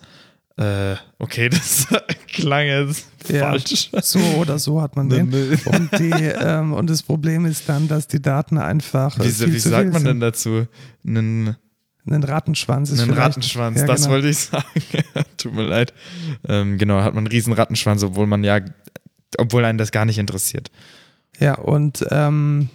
[0.57, 1.87] Äh, okay, das
[2.27, 3.91] klang jetzt Ja, falsch.
[4.01, 5.33] So oder so hat man den.
[5.65, 9.17] Und, die, ähm, und das Problem ist dann, dass die Daten einfach.
[9.19, 10.67] Wie, viel wie sagt man denn dazu?
[11.05, 11.55] Einen,
[12.05, 14.13] Ein Rattenschwanz ist einen vielleicht- Rattenschwanz, ja, das genau.
[14.13, 14.63] wollte ich sagen.
[15.37, 15.93] Tut mir leid.
[16.47, 18.59] Ähm, genau, hat man einen riesen Rattenschwanz, obwohl man ja,
[19.37, 20.71] obwohl einen das gar nicht interessiert.
[21.39, 22.69] Ja, und ähm,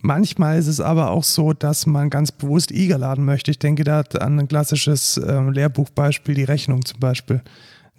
[0.00, 3.50] manchmal ist es aber auch so, dass man ganz bewusst IGA laden möchte.
[3.50, 7.40] Ich denke da an ein klassisches ähm, Lehrbuchbeispiel, die Rechnung zum Beispiel.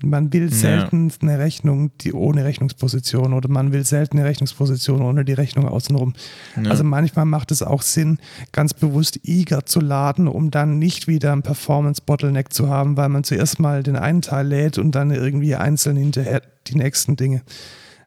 [0.06, 5.24] Man will selten eine Rechnung die ohne Rechnungsposition oder man will selten eine Rechnungsposition ohne
[5.24, 6.14] die Rechnung außenrum.
[6.62, 6.70] Ja.
[6.72, 8.18] Also manchmal macht es auch Sinn,
[8.51, 13.24] ganz bewusst IGA zu laden, um dann nicht wieder ein Performance-Bottleneck zu haben, weil man
[13.24, 17.41] zuerst mal den einen Teil lädt und dann irgendwie einzeln hinterher die nächsten Dinge.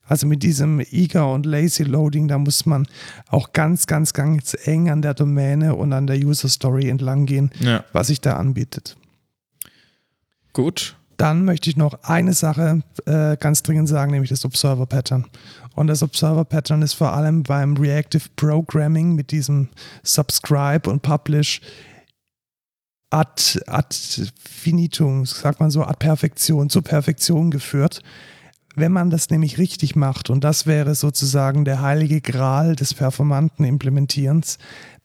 [0.08, 2.86] Also mit diesem Eager und Lazy Loading, da muss man
[3.28, 7.50] auch ganz, ganz, ganz eng an der Domäne und an der User Story entlang gehen,
[7.58, 8.96] Ja, was sich da anbietet.
[10.52, 10.94] gut.
[11.16, 15.26] Dann möchte ich noch eine Sache äh, ganz dringend sagen, nämlich das Observer Pattern.
[15.74, 19.68] Und das Observer Pattern ist vor allem beim Reactive Programming mit diesem
[20.02, 21.60] Subscribe und Publish
[23.10, 23.94] ad, ad
[24.38, 28.02] finitum, sagt man so, ad Perfektion, zur Perfektion geführt.
[28.74, 33.64] Wenn man das nämlich richtig macht, und das wäre sozusagen der heilige Gral des performanten
[33.64, 34.58] Implementierens,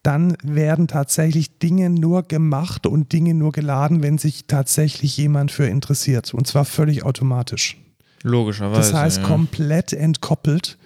[0.03, 5.67] dann werden tatsächlich Dinge nur gemacht und Dinge nur geladen, wenn sich tatsächlich jemand für
[5.67, 6.33] interessiert.
[6.33, 7.77] Und zwar völlig automatisch.
[8.23, 8.81] Logischerweise.
[8.81, 9.23] Das heißt, ja.
[9.23, 10.77] komplett entkoppelt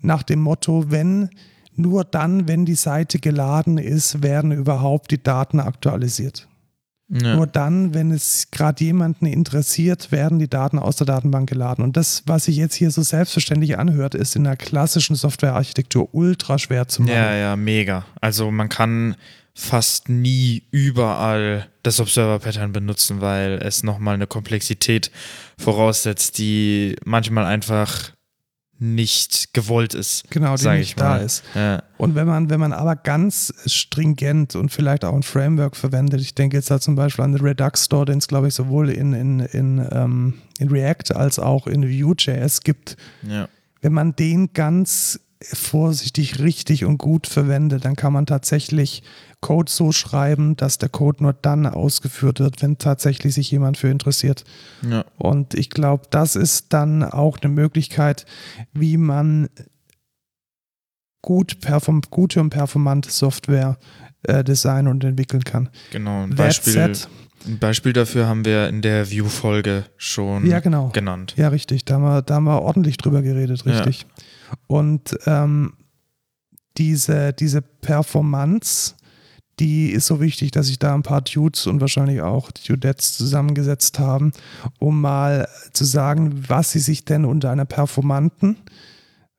[0.00, 1.30] nach dem Motto, wenn
[1.74, 6.47] nur dann, wenn die Seite geladen ist, werden überhaupt die Daten aktualisiert.
[7.10, 7.36] Ja.
[7.36, 11.82] Nur dann, wenn es gerade jemanden interessiert, werden die Daten aus der Datenbank geladen.
[11.82, 16.58] Und das, was sich jetzt hier so selbstverständlich anhört, ist in der klassischen Softwarearchitektur ultra
[16.58, 17.14] schwer zu machen.
[17.14, 18.04] Ja, ja, mega.
[18.20, 19.16] Also man kann
[19.54, 25.10] fast nie überall das Observer-Pattern benutzen, weil es nochmal eine Komplexität
[25.58, 28.12] voraussetzt, die manchmal einfach
[28.78, 30.24] nicht gewollt ist.
[30.30, 31.18] Genau, die nicht ich mal.
[31.18, 31.42] da ist.
[31.54, 36.20] Ja, Und wenn man, wenn man aber ganz stringent und vielleicht auch ein Framework verwendet,
[36.20, 38.90] ich denke jetzt da zum Beispiel an den Redux Store, den es glaube ich sowohl
[38.90, 43.48] in, in, in, ähm, in React als auch in Vue.js gibt, ja.
[43.80, 49.02] wenn man den ganz vorsichtig, richtig und gut verwendet, dann kann man tatsächlich
[49.40, 53.88] Code so schreiben, dass der Code nur dann ausgeführt wird, wenn tatsächlich sich jemand für
[53.88, 54.44] interessiert.
[54.82, 55.04] ja.
[55.16, 58.26] Und ich glaube, das ist dann auch eine Möglichkeit,
[58.72, 59.48] wie man
[61.22, 63.78] gut perform gute und performante Software
[64.24, 65.68] äh, designen und entwickeln kann.
[65.90, 66.22] Genau.
[66.22, 66.92] Ein Beispiel,
[67.46, 70.88] ein Beispiel dafür haben wir in der View-Folge schon Ja, genau.
[70.88, 71.34] genannt.
[71.36, 71.84] Ja, richtig.
[71.84, 73.72] Da haben wir, da haben wir ordentlich drüber geredet, Ja.
[73.72, 74.06] richtig.
[74.66, 75.74] Und ähm,
[76.76, 78.94] diese, diese Performance,
[79.60, 83.98] die ist so wichtig, dass sich da ein paar Dudes und wahrscheinlich auch Dudettes zusammengesetzt
[83.98, 84.32] haben,
[84.78, 88.56] um mal zu sagen, was sie sich denn unter einer performanten,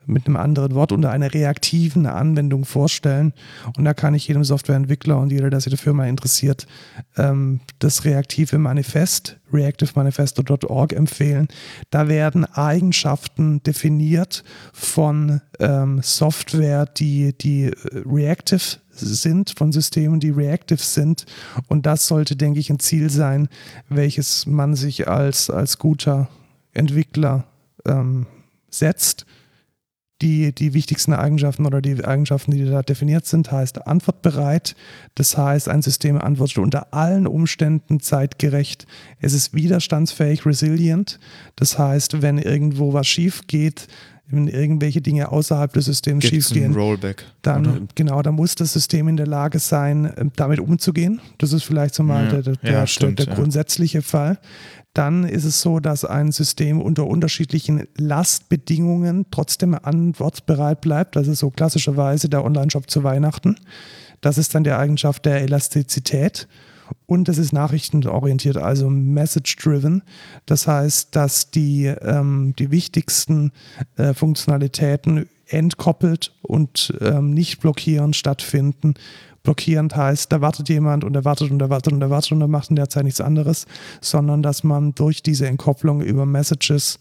[0.10, 3.34] mit einem anderen Wort, unter einer reaktiven Anwendung vorstellen.
[3.78, 6.68] Und da kann ich jedem Softwareentwickler und jeder, der sich dafür mal interessiert,
[7.16, 11.48] ähm, das reaktive Manifest, reactivemanifesto.org empfehlen.
[11.92, 14.44] Da werden Eigenschaften definiert
[14.74, 17.74] von ähm, Software, die, die äh,
[18.06, 21.26] reactive sind, von Systemen, die reactive sind.
[21.68, 23.48] Und das sollte, denke ich, ein Ziel sein,
[23.90, 26.30] welches man sich als, als guter
[26.74, 27.46] Entwickler
[27.86, 28.28] ähm,
[28.70, 29.26] setzt
[30.22, 34.76] die, die wichtigsten Eigenschaften oder die Eigenschaften, die da definiert sind, heißt antwortbereit.
[35.16, 38.86] Das heißt, ein System antwortet unter allen Umständen zeitgerecht.
[39.22, 41.20] Es ist widerstandsfähig, resilient.
[41.56, 43.88] Das heißt, wenn irgendwo was schief geht,
[44.32, 47.26] wenn irgendwelche Dinge außerhalb des Systems Gibt's schief gehen, ein Rollback.
[47.42, 47.82] dann oder?
[47.96, 51.20] genau, da muss das System in der Lage sein, äh, damit umzugehen.
[51.38, 53.36] Das ist vielleicht so mal Ja, der, der, ja, der, stimmt, der ja.
[53.36, 54.40] grundsätzliche Fall.
[54.94, 61.16] Dann ist es so, dass ein System unter unterschiedlichen Lastbedingungen trotzdem antwortbereit bleibt.
[61.16, 63.56] Das ist so klassischerweise der Online-Shop zu Weihnachten.
[64.22, 66.48] Das ist dann die Eigenschaft der Elastizität.
[67.06, 70.04] Und das ist nachrichtenorientiert, also message-driven.
[70.46, 73.52] Das heißt, dass die, ähm, die wichtigsten
[73.98, 78.94] äh, Funktionalitäten entkoppelt und ähm, nicht blockierend stattfinden.
[79.44, 82.42] Blockierend heißt, da wartet jemand und er wartet und er wartet und er wartet und
[82.42, 83.66] er macht in der Zeit nichts anderes,
[84.02, 87.00] sondern dass man durch diese Entkopplung über Messages,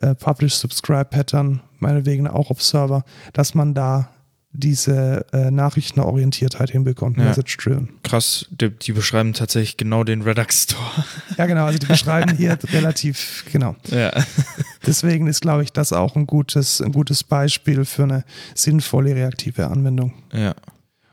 [0.00, 4.08] äh, Publish, Subscribe Pattern, meinetwegen auch Observer, dass man da
[4.54, 7.24] diese äh, Nachrichtenorientiertheit hinbekommt, Ja.
[7.24, 7.88] Message-Driven.
[8.02, 10.82] Krass, die, die beschreiben tatsächlich genau den Redux Store.
[11.38, 13.74] Ja, genau, also die beschreiben hier relativ, genau.
[13.90, 14.12] ja.
[14.86, 18.24] Deswegen ist, glaube ich, das auch ein gutes, ein gutes Beispiel für eine
[18.54, 20.12] sinnvolle reaktive Anwendung.
[20.32, 20.54] Ja.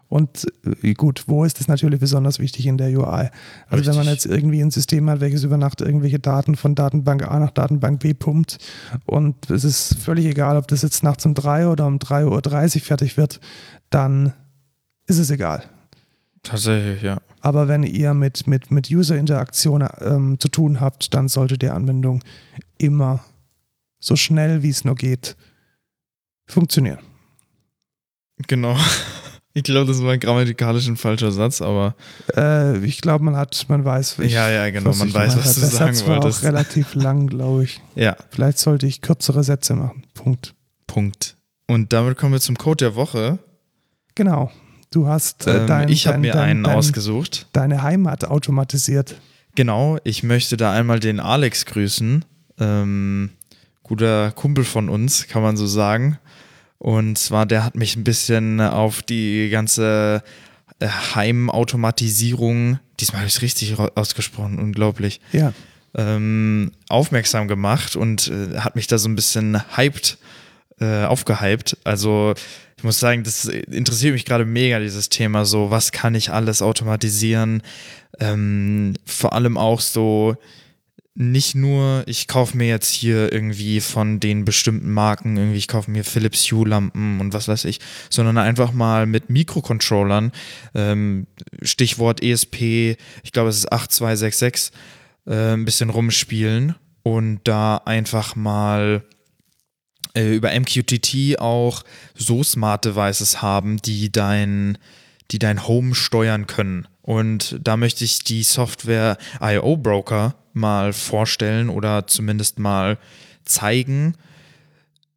[0.10, 0.48] Und
[0.82, 3.30] äh, gut, wo ist das natürlich besonders wichtig in der UI?
[3.68, 4.08] Also wenn man Richtig.
[4.08, 8.00] jetzt irgendwie ein System hat, welches über Nacht irgendwelche Daten von Datenbank A nach Datenbank
[8.00, 8.58] B pumpt
[9.06, 12.82] und es ist völlig egal, ob das jetzt nachts um 3 oder um 3.30 Uhr
[12.82, 13.40] fertig wird,
[13.92, 14.34] dann
[15.06, 15.64] ist es egal.
[16.42, 17.22] Tatsächlich, ja.
[17.42, 22.24] Aber wenn ihr mit, mit, mit User-Interaktion ähm, zu tun habt, dann sollte die Anwendung
[22.78, 23.24] immer
[24.00, 25.36] so schnell wie es nur geht
[26.48, 27.00] funktionieren.
[28.48, 28.76] Genau.
[29.60, 31.96] Ich glaube, das war grammatikalisch ein falscher Satz, aber
[32.36, 35.60] Äh, ich glaube, man hat, man weiß, ich, ja, ja, genau, man weiß, was du.
[35.62, 36.40] Der sagen Satz war wolltest.
[36.40, 37.82] auch relativ lang, glaube ich.
[37.96, 40.04] Ja, Vielleicht sollte ich kürzere Sätze machen.
[40.14, 40.54] Punkt.
[40.88, 41.36] Punkt.
[41.68, 43.40] Und damit kommen wir zum Code der Woche.
[44.16, 44.50] Genau.
[44.92, 47.48] Du hast äh, Ähm, dein, ich habe mir dein, einen dein, ausgesucht.
[47.54, 49.16] deine Heimat automatisiert.
[49.56, 52.24] Genau, ich möchte da einmal den Alex grüßen.
[52.60, 53.32] Ähm,
[53.84, 56.18] guter Kumpel von uns, kann man so sagen.
[56.80, 60.24] Und zwar, der hat mich ein bisschen auf die ganze
[60.80, 60.88] äh,
[61.68, 65.54] Heimautomatisierung, diesmal habe ich es richtig ausgesprochen, unglaublich, Ja.
[65.96, 70.18] ähm, aufmerksam gemacht und äh, hat mich da so ein bisschen hyped,
[70.80, 71.78] äh, aufgehypt.
[71.84, 72.34] Also
[72.78, 75.44] ich muss sagen, das interessiert mich gerade mega, dieses Thema.
[75.44, 77.62] So, was kann ich alles automatisieren?
[78.22, 80.38] Ähm, vor allem auch so,
[81.16, 85.92] nicht nur, ich kaufe mir jetzt hier irgendwie von den bestimmten Marken, irgendwie, ich kaufe
[85.92, 87.80] mir Philips Hue-Lampen und was weiß ich,
[88.10, 90.32] sondern einfach mal mit Mikrocontrollern,
[90.76, 91.28] ähm,
[91.62, 94.72] Stichwort ESP, ich glaube, es ist 8266,
[95.26, 99.04] äh, ein bisschen rumspielen und da einfach mal
[100.16, 101.84] äh, über MQTT auch
[102.16, 104.78] so Smart Devices haben, die dein,
[105.32, 106.88] die dein Home steuern können.
[107.02, 112.98] Und da möchte ich die Software IO Broker mal vorstellen oder zumindest mal
[113.46, 114.16] zeigen.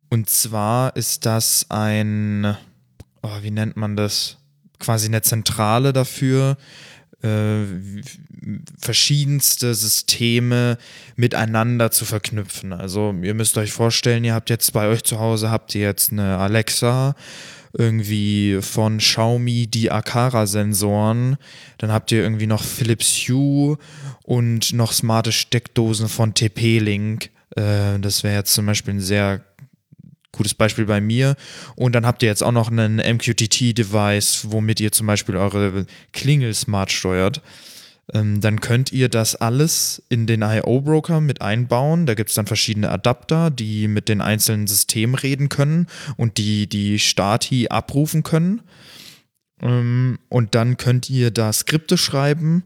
[0.08, 2.56] Und zwar ist das ein,
[3.22, 4.38] oh, wie nennt man das?
[4.78, 6.56] Quasi eine Zentrale dafür,
[7.22, 7.62] äh,
[8.78, 10.76] verschiedenste Systeme
[11.16, 12.72] miteinander zu verknüpfen.
[12.72, 16.10] Also ihr müsst euch vorstellen, ihr habt jetzt bei euch zu Hause, habt ihr jetzt
[16.10, 17.14] eine Alexa,
[17.72, 21.36] irgendwie von Xiaomi die Akara-Sensoren,
[21.78, 23.78] dann habt ihr irgendwie noch Philips Hue
[24.24, 27.30] und noch smarte Steckdosen von TP-Link.
[27.56, 29.42] Äh, das wäre jetzt zum Beispiel ein sehr
[30.32, 31.36] gutes Beispiel bei mir.
[31.76, 36.54] Und dann habt ihr jetzt auch noch einen MQTT-Device, womit ihr zum Beispiel eure Klingel
[36.54, 37.42] smart steuert.
[38.12, 42.06] Ähm, dann könnt ihr das alles in den IO-Broker mit einbauen.
[42.06, 45.86] Da gibt es dann verschiedene Adapter, die mit den einzelnen Systemen reden können
[46.16, 48.62] und die die Stati abrufen können.
[49.60, 52.64] Ähm, und dann könnt ihr da Skripte schreiben,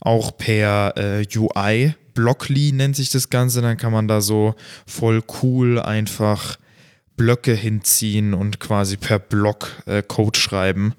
[0.00, 1.94] auch per äh, UI.
[2.14, 3.62] Blockly nennt sich das Ganze.
[3.62, 4.54] Dann kann man da so
[4.86, 6.58] voll cool einfach
[7.16, 10.94] Blöcke hinziehen und quasi per Block äh, Code schreiben.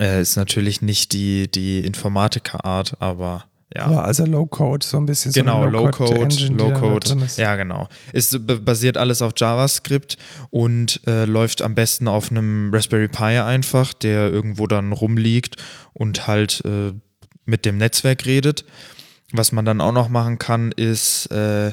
[0.00, 3.86] Äh, ist natürlich nicht die, die Informatiker-Art, aber ja.
[3.86, 7.38] Aber also Low-Code, so ein bisschen Genau, so Low-Code, Low-Code, ist.
[7.38, 7.88] ja genau.
[8.12, 10.16] Ist b- basiert alles auf JavaScript
[10.50, 15.56] und äh, läuft am besten auf einem Raspberry Pi einfach, der irgendwo dann rumliegt
[15.92, 16.92] und halt äh,
[17.46, 18.64] mit dem Netzwerk redet.
[19.32, 21.72] Was man dann auch noch machen kann, ist äh,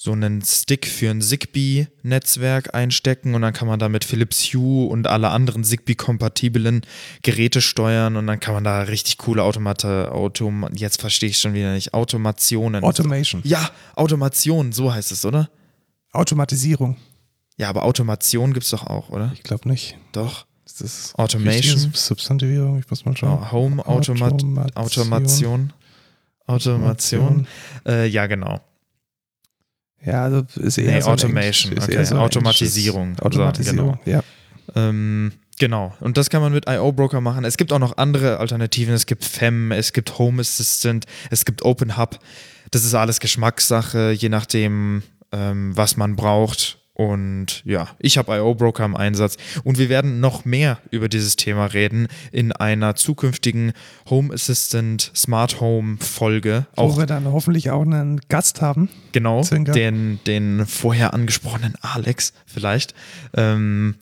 [0.00, 5.08] so einen Stick für ein Zigbee-Netzwerk einstecken und dann kann man damit Philips Hue und
[5.08, 6.82] alle anderen Zigbee-kompatiblen
[7.22, 11.52] Geräte steuern und dann kann man da richtig coole Automate, Autom jetzt verstehe ich schon
[11.52, 12.84] wieder nicht, Automationen.
[12.84, 13.42] Automation.
[13.44, 15.50] ja, Automation, so heißt es, oder?
[16.12, 16.96] Automatisierung.
[17.56, 19.32] Ja, aber Automation gibt es doch auch, oder?
[19.34, 19.98] Ich glaube nicht.
[20.12, 20.46] Doch.
[20.64, 21.90] Ist das Automation.
[21.92, 22.78] Substantivierung?
[22.78, 23.40] Ich muss mal schauen.
[23.42, 24.34] Oh, Home Automat
[24.76, 24.76] Automation.
[24.76, 25.72] Automation.
[26.46, 27.48] Automation.
[27.84, 28.60] Äh, ja, genau.
[30.04, 31.94] Ja, also ist eher Nee, so Automation, ist okay.
[31.96, 33.08] eher so Automatisierung.
[33.16, 34.22] englisches- Automatisierung, ja.
[34.76, 35.94] Ähm, genau.
[36.00, 37.44] Und das kann man mit IO Broker machen.
[37.44, 38.94] Es gibt auch noch andere Alternativen.
[38.94, 42.18] Es gibt FEM, es gibt Home Assistant, es gibt Open Hub.
[42.70, 46.77] Das ist alles Geschmackssache, je nachdem, ähm, was man braucht.
[47.00, 49.36] Und ja, ich habe IO Broker im Einsatz.
[49.62, 53.72] Und wir werden noch mehr über dieses Thema reden in einer zukünftigen
[54.10, 56.66] Home Assistant Smart Home Folge.
[56.74, 58.88] Wo Auch wir dann hoffentlich auch einen Gast haben.
[59.12, 62.94] Genau, den, den vorher angesprochenen Alex vielleicht.
[63.32, 63.94] Ähm,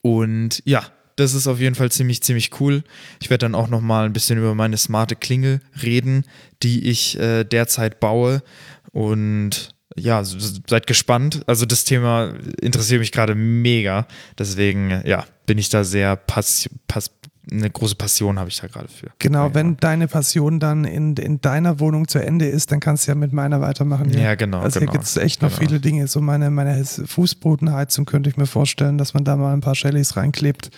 [0.00, 0.84] und ja,
[1.16, 2.84] das ist auf jeden Fall ziemlich, ziemlich cool.
[3.20, 6.22] Ich werde dann auch noch mal ein bisschen über meine smarte Klingel reden,
[6.62, 8.44] die ich äh, derzeit baue.
[8.92, 11.42] Und ja, seid gespannt.
[11.46, 14.06] Also das Thema interessiert mich gerade mega.
[14.38, 17.10] Deswegen, ja, bin ich da sehr pass, pass,
[17.50, 19.08] eine große Passion habe ich da gerade für.
[19.18, 19.54] Genau, ja.
[19.54, 23.14] wenn deine Passion dann in, in deiner Wohnung zu Ende ist, dann kannst du ja
[23.14, 24.10] mit meiner weitermachen.
[24.10, 24.60] Ja, ja genau.
[24.60, 25.60] Also genau, hier gibt es echt noch genau.
[25.60, 26.08] viele Dinge.
[26.08, 30.16] So meine, meine Fußbodenheizung könnte ich mir vorstellen, dass man da mal ein paar Shellys
[30.16, 30.70] reinklebt.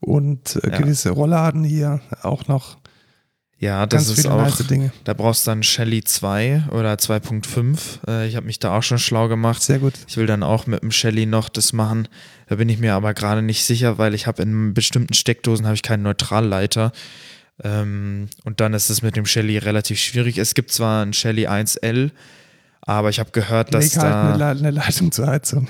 [0.00, 0.78] Und äh, Ja.
[0.78, 2.76] gewisse Rollladen hier auch noch.
[3.58, 4.36] Ja, das Ganz ist auch.
[4.36, 4.92] nice Dinge.
[5.04, 8.06] Da brauchst du dann Shelly 2 oder 2.5.
[8.06, 9.62] Äh, ich habe mich da auch schon schlau gemacht.
[9.62, 9.94] Sehr gut.
[10.06, 12.06] Ich will dann auch mit dem Shelly noch das machen.
[12.48, 15.74] Da bin ich mir aber gerade nicht sicher, weil ich habe in bestimmten Steckdosen habe
[15.74, 16.92] ich keinen Neutralleiter.
[17.64, 20.36] Ähm, und dann ist es mit dem Shelly relativ schwierig.
[20.36, 22.10] Es gibt zwar ein Shelly 1L,
[22.82, 25.66] aber ich habe gehört, dass Leg halt eine, da Le- eine Leitung zur Heizung.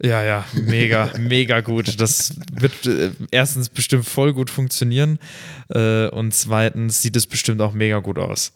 [0.00, 2.00] Ja, ja, mega, mega gut.
[2.00, 5.18] Das wird äh, erstens bestimmt voll gut funktionieren
[5.68, 8.52] äh, und zweitens sieht es bestimmt auch mega gut aus.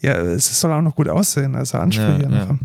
[0.00, 2.28] Ja, es soll auch noch gut aussehen, also Ansprüche.
[2.30, 2.58] Ja, ja.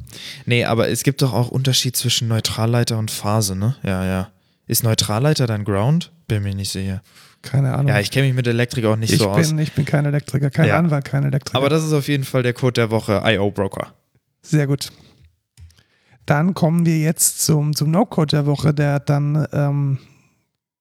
[0.45, 3.75] Nee, aber es gibt doch auch Unterschied zwischen Neutralleiter und Phase, ne?
[3.83, 4.31] Ja, ja.
[4.67, 6.11] Ist Neutralleiter dann Ground?
[6.27, 7.01] Bin mir nicht sicher.
[7.41, 7.87] Keine Ahnung.
[7.87, 9.49] Ja, ich kenne mich mit Elektrik auch nicht ich, so aus.
[9.49, 10.77] bin, ich bin kein Elektriker, kein Ja.
[10.77, 11.57] Anwalt, kein Elektriker.
[11.57, 13.93] Aber das ist auf jeden Fall der Code der Woche, IO Broker.
[14.41, 14.89] Sehr gut.
[16.31, 19.97] Dann kommen wir jetzt zum, zum No-Code der Woche, der dann ähm,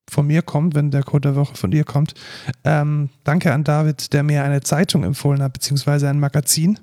[0.08, 2.14] von mir kommt, wenn der Code der Woche von dir kommt.
[2.62, 6.78] Ähm, danke an David, der mir eine Zeitung empfohlen hat, beziehungsweise ein Magazin.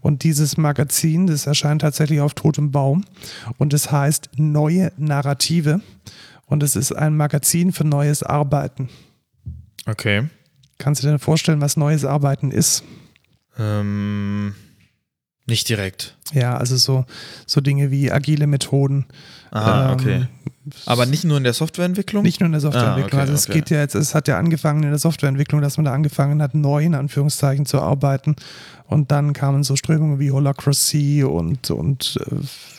[0.00, 3.06] Und dieses Magazin, das erscheint tatsächlich auf totem Baum.
[3.56, 5.80] Und es heißt Neue Narrative.
[6.44, 8.90] Und es ist ein Magazin für neues Arbeiten.
[9.86, 10.28] Okay.
[10.76, 12.84] Kannst du dir vorstellen, was neues Arbeiten ist?
[13.58, 14.54] Ähm,
[15.46, 16.16] nicht direkt.
[16.32, 17.04] Ja, also so,
[17.46, 19.06] so Dinge wie agile Methoden.
[19.50, 20.26] Ah, ähm, okay.
[20.86, 22.22] Aber nicht nur in der Softwareentwicklung?
[22.22, 23.20] Nicht nur in der Softwareentwicklung.
[23.20, 23.58] Ah, okay, also es okay.
[23.58, 26.54] geht ja jetzt, es hat ja angefangen in der Softwareentwicklung, dass man da angefangen hat,
[26.54, 28.36] neu in Anführungszeichen zu arbeiten.
[28.86, 32.18] Und dann kamen so Strömungen wie Holacracy und, und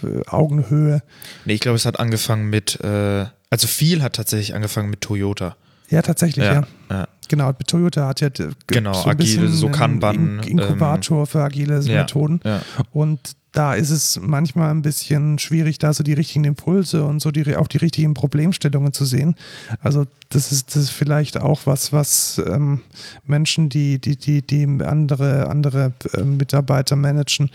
[0.01, 1.03] äh, Augenhöhe.
[1.45, 5.57] Nee, ich glaube, es hat angefangen mit, äh, also viel hat tatsächlich angefangen mit Toyota.
[5.89, 6.63] Ja, tatsächlich, ja.
[6.89, 7.07] ja.
[7.33, 11.25] Genau, Toyota hat ja d- Genau, so ein agile, bisschen so einen Kanban, In- Inkubator
[11.25, 12.39] für agile ja, Methoden.
[12.43, 12.61] Ja.
[12.91, 13.19] Und
[13.53, 17.55] da ist es manchmal ein bisschen schwierig, da so die richtigen Impulse und so die,
[17.55, 19.33] auch die richtigen Problemstellungen zu sehen.
[19.79, 22.81] Also das ist, das ist vielleicht auch was, was ähm,
[23.25, 27.49] Menschen, die, die, die, die andere, andere äh, Mitarbeiter managen,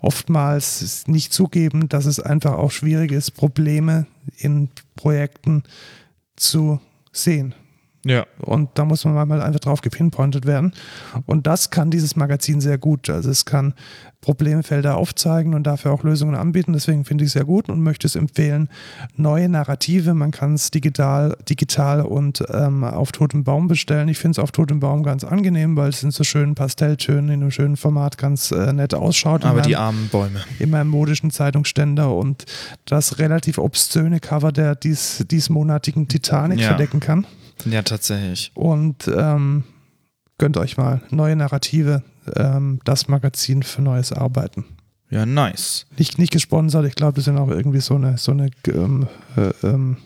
[0.00, 4.06] oftmals nicht zugeben, dass es einfach auch schwierig ist, Probleme
[4.38, 5.62] in Projekten
[6.36, 6.80] zu
[7.12, 7.54] sehen.
[8.04, 8.26] Ja.
[8.40, 10.72] Und da muss man mal einfach drauf gepinpointet werden.
[11.26, 13.08] Und das kann dieses Magazin sehr gut.
[13.10, 13.74] Also es kann
[14.20, 16.72] Problemfelder aufzeigen und dafür auch Lösungen anbieten.
[16.72, 18.68] Deswegen finde ich es sehr gut und möchte es empfehlen.
[19.16, 24.08] Neue Narrative, man kann es digital, digital und ähm, auf totem Baum bestellen.
[24.08, 27.40] Ich finde es auf totem Baum ganz angenehm, weil es in so schönen Pastelltönen, in
[27.42, 29.44] einem schönen Format ganz äh, nett ausschaut.
[29.44, 30.40] Aber die armen Bäume.
[30.60, 32.44] in meinem modischen Zeitungsständer und
[32.84, 36.68] das relativ obszöne Cover der dies, diesmonatigen Titanic Ja.
[36.68, 37.26] verdecken kann.
[37.66, 38.50] Ja, tatsächlich.
[38.54, 39.64] Und ähm,
[40.38, 42.02] gönnt euch mal neue Narrative,
[42.36, 44.64] ähm, das Magazin für neues Arbeiten.
[45.10, 45.86] Ja, nice.
[45.98, 49.06] Nicht, nicht gesponsert, ich glaube, das sind auch irgendwie so eine, so eine ähm,
[49.36, 49.98] äh, ähm,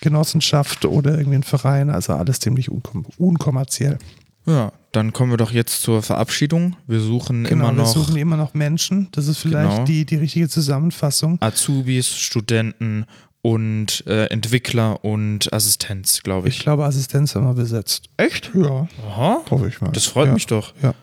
[0.00, 3.98] Genossenschaft oder irgendwie ein Verein, also alles ziemlich unkom unkommerziell.
[4.44, 6.74] Ja, dann kommen wir doch jetzt zur Verabschiedung.
[6.88, 9.08] Wir suchen Genau, immer wir noch suchen immer noch Menschen.
[9.12, 9.84] Das ist vielleicht Genau.
[9.84, 11.38] die, die richtige Zusammenfassung.
[11.40, 13.06] Azubis, Studenten
[13.42, 16.62] und äh, Entwickler und Assistenz, glaube Ich ich.
[16.62, 18.08] glaube, Assistenz haben wir besetzt.
[18.16, 18.50] Echt?
[18.54, 19.42] Ja, Aha.
[19.50, 19.90] hoffe ich mal.
[19.90, 20.34] Das freut ja.
[20.34, 20.72] mich doch.
[20.82, 20.94] Ja.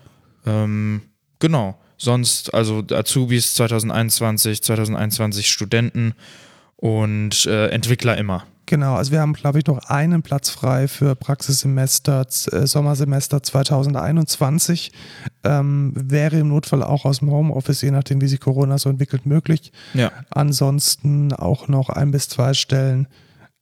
[0.45, 1.01] Ähm,
[1.39, 1.77] genau.
[1.97, 6.13] Sonst, also Azubis 2021, 2021 Studenten
[6.77, 8.45] und äh, Entwickler immer.
[8.69, 14.91] Genau, also wir haben, glaube ich, noch einen Platz frei für Praxissemester, äh, Sommersemester 2021.
[15.43, 19.25] Ähm, wäre im Notfall auch aus dem Homeoffice, je nachdem, wie sich Corona so entwickelt,
[19.25, 19.71] möglich.
[19.95, 20.11] Ja.
[20.29, 23.07] Ansonsten auch noch ein bis zwei Stellen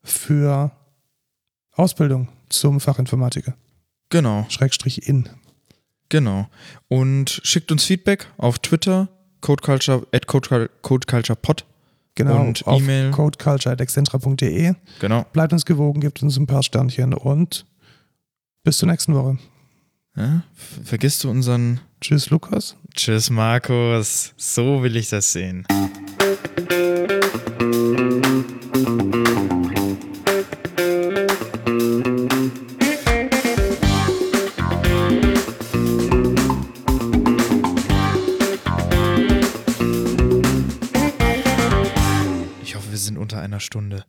[0.04, 0.72] für
[1.72, 3.54] Ausbildung zum Fachinformatiker.
[4.10, 5.30] Genau, Schrägstrich in.
[6.10, 6.50] genau.
[6.90, 9.08] Und schickt uns Feedback auf Twitter,
[9.40, 11.66] codeculture, at code, codeculturepod.
[12.18, 13.12] Genau, Und auf E-Mail.
[13.12, 14.74] codeculture.excentra.de.
[15.00, 15.24] Genau.
[15.34, 17.66] Bleibt uns gewogen, gebt uns ein paar Sternchen und
[18.64, 19.38] bis zur nächsten Woche.
[20.16, 20.42] Ja,
[20.84, 22.76] vergisst du unseren Tschüss, Lukas.
[22.96, 24.34] Tschüss, Markus.
[24.36, 25.66] So will ich das sehen.
[43.38, 44.04] Unter einer Stunde.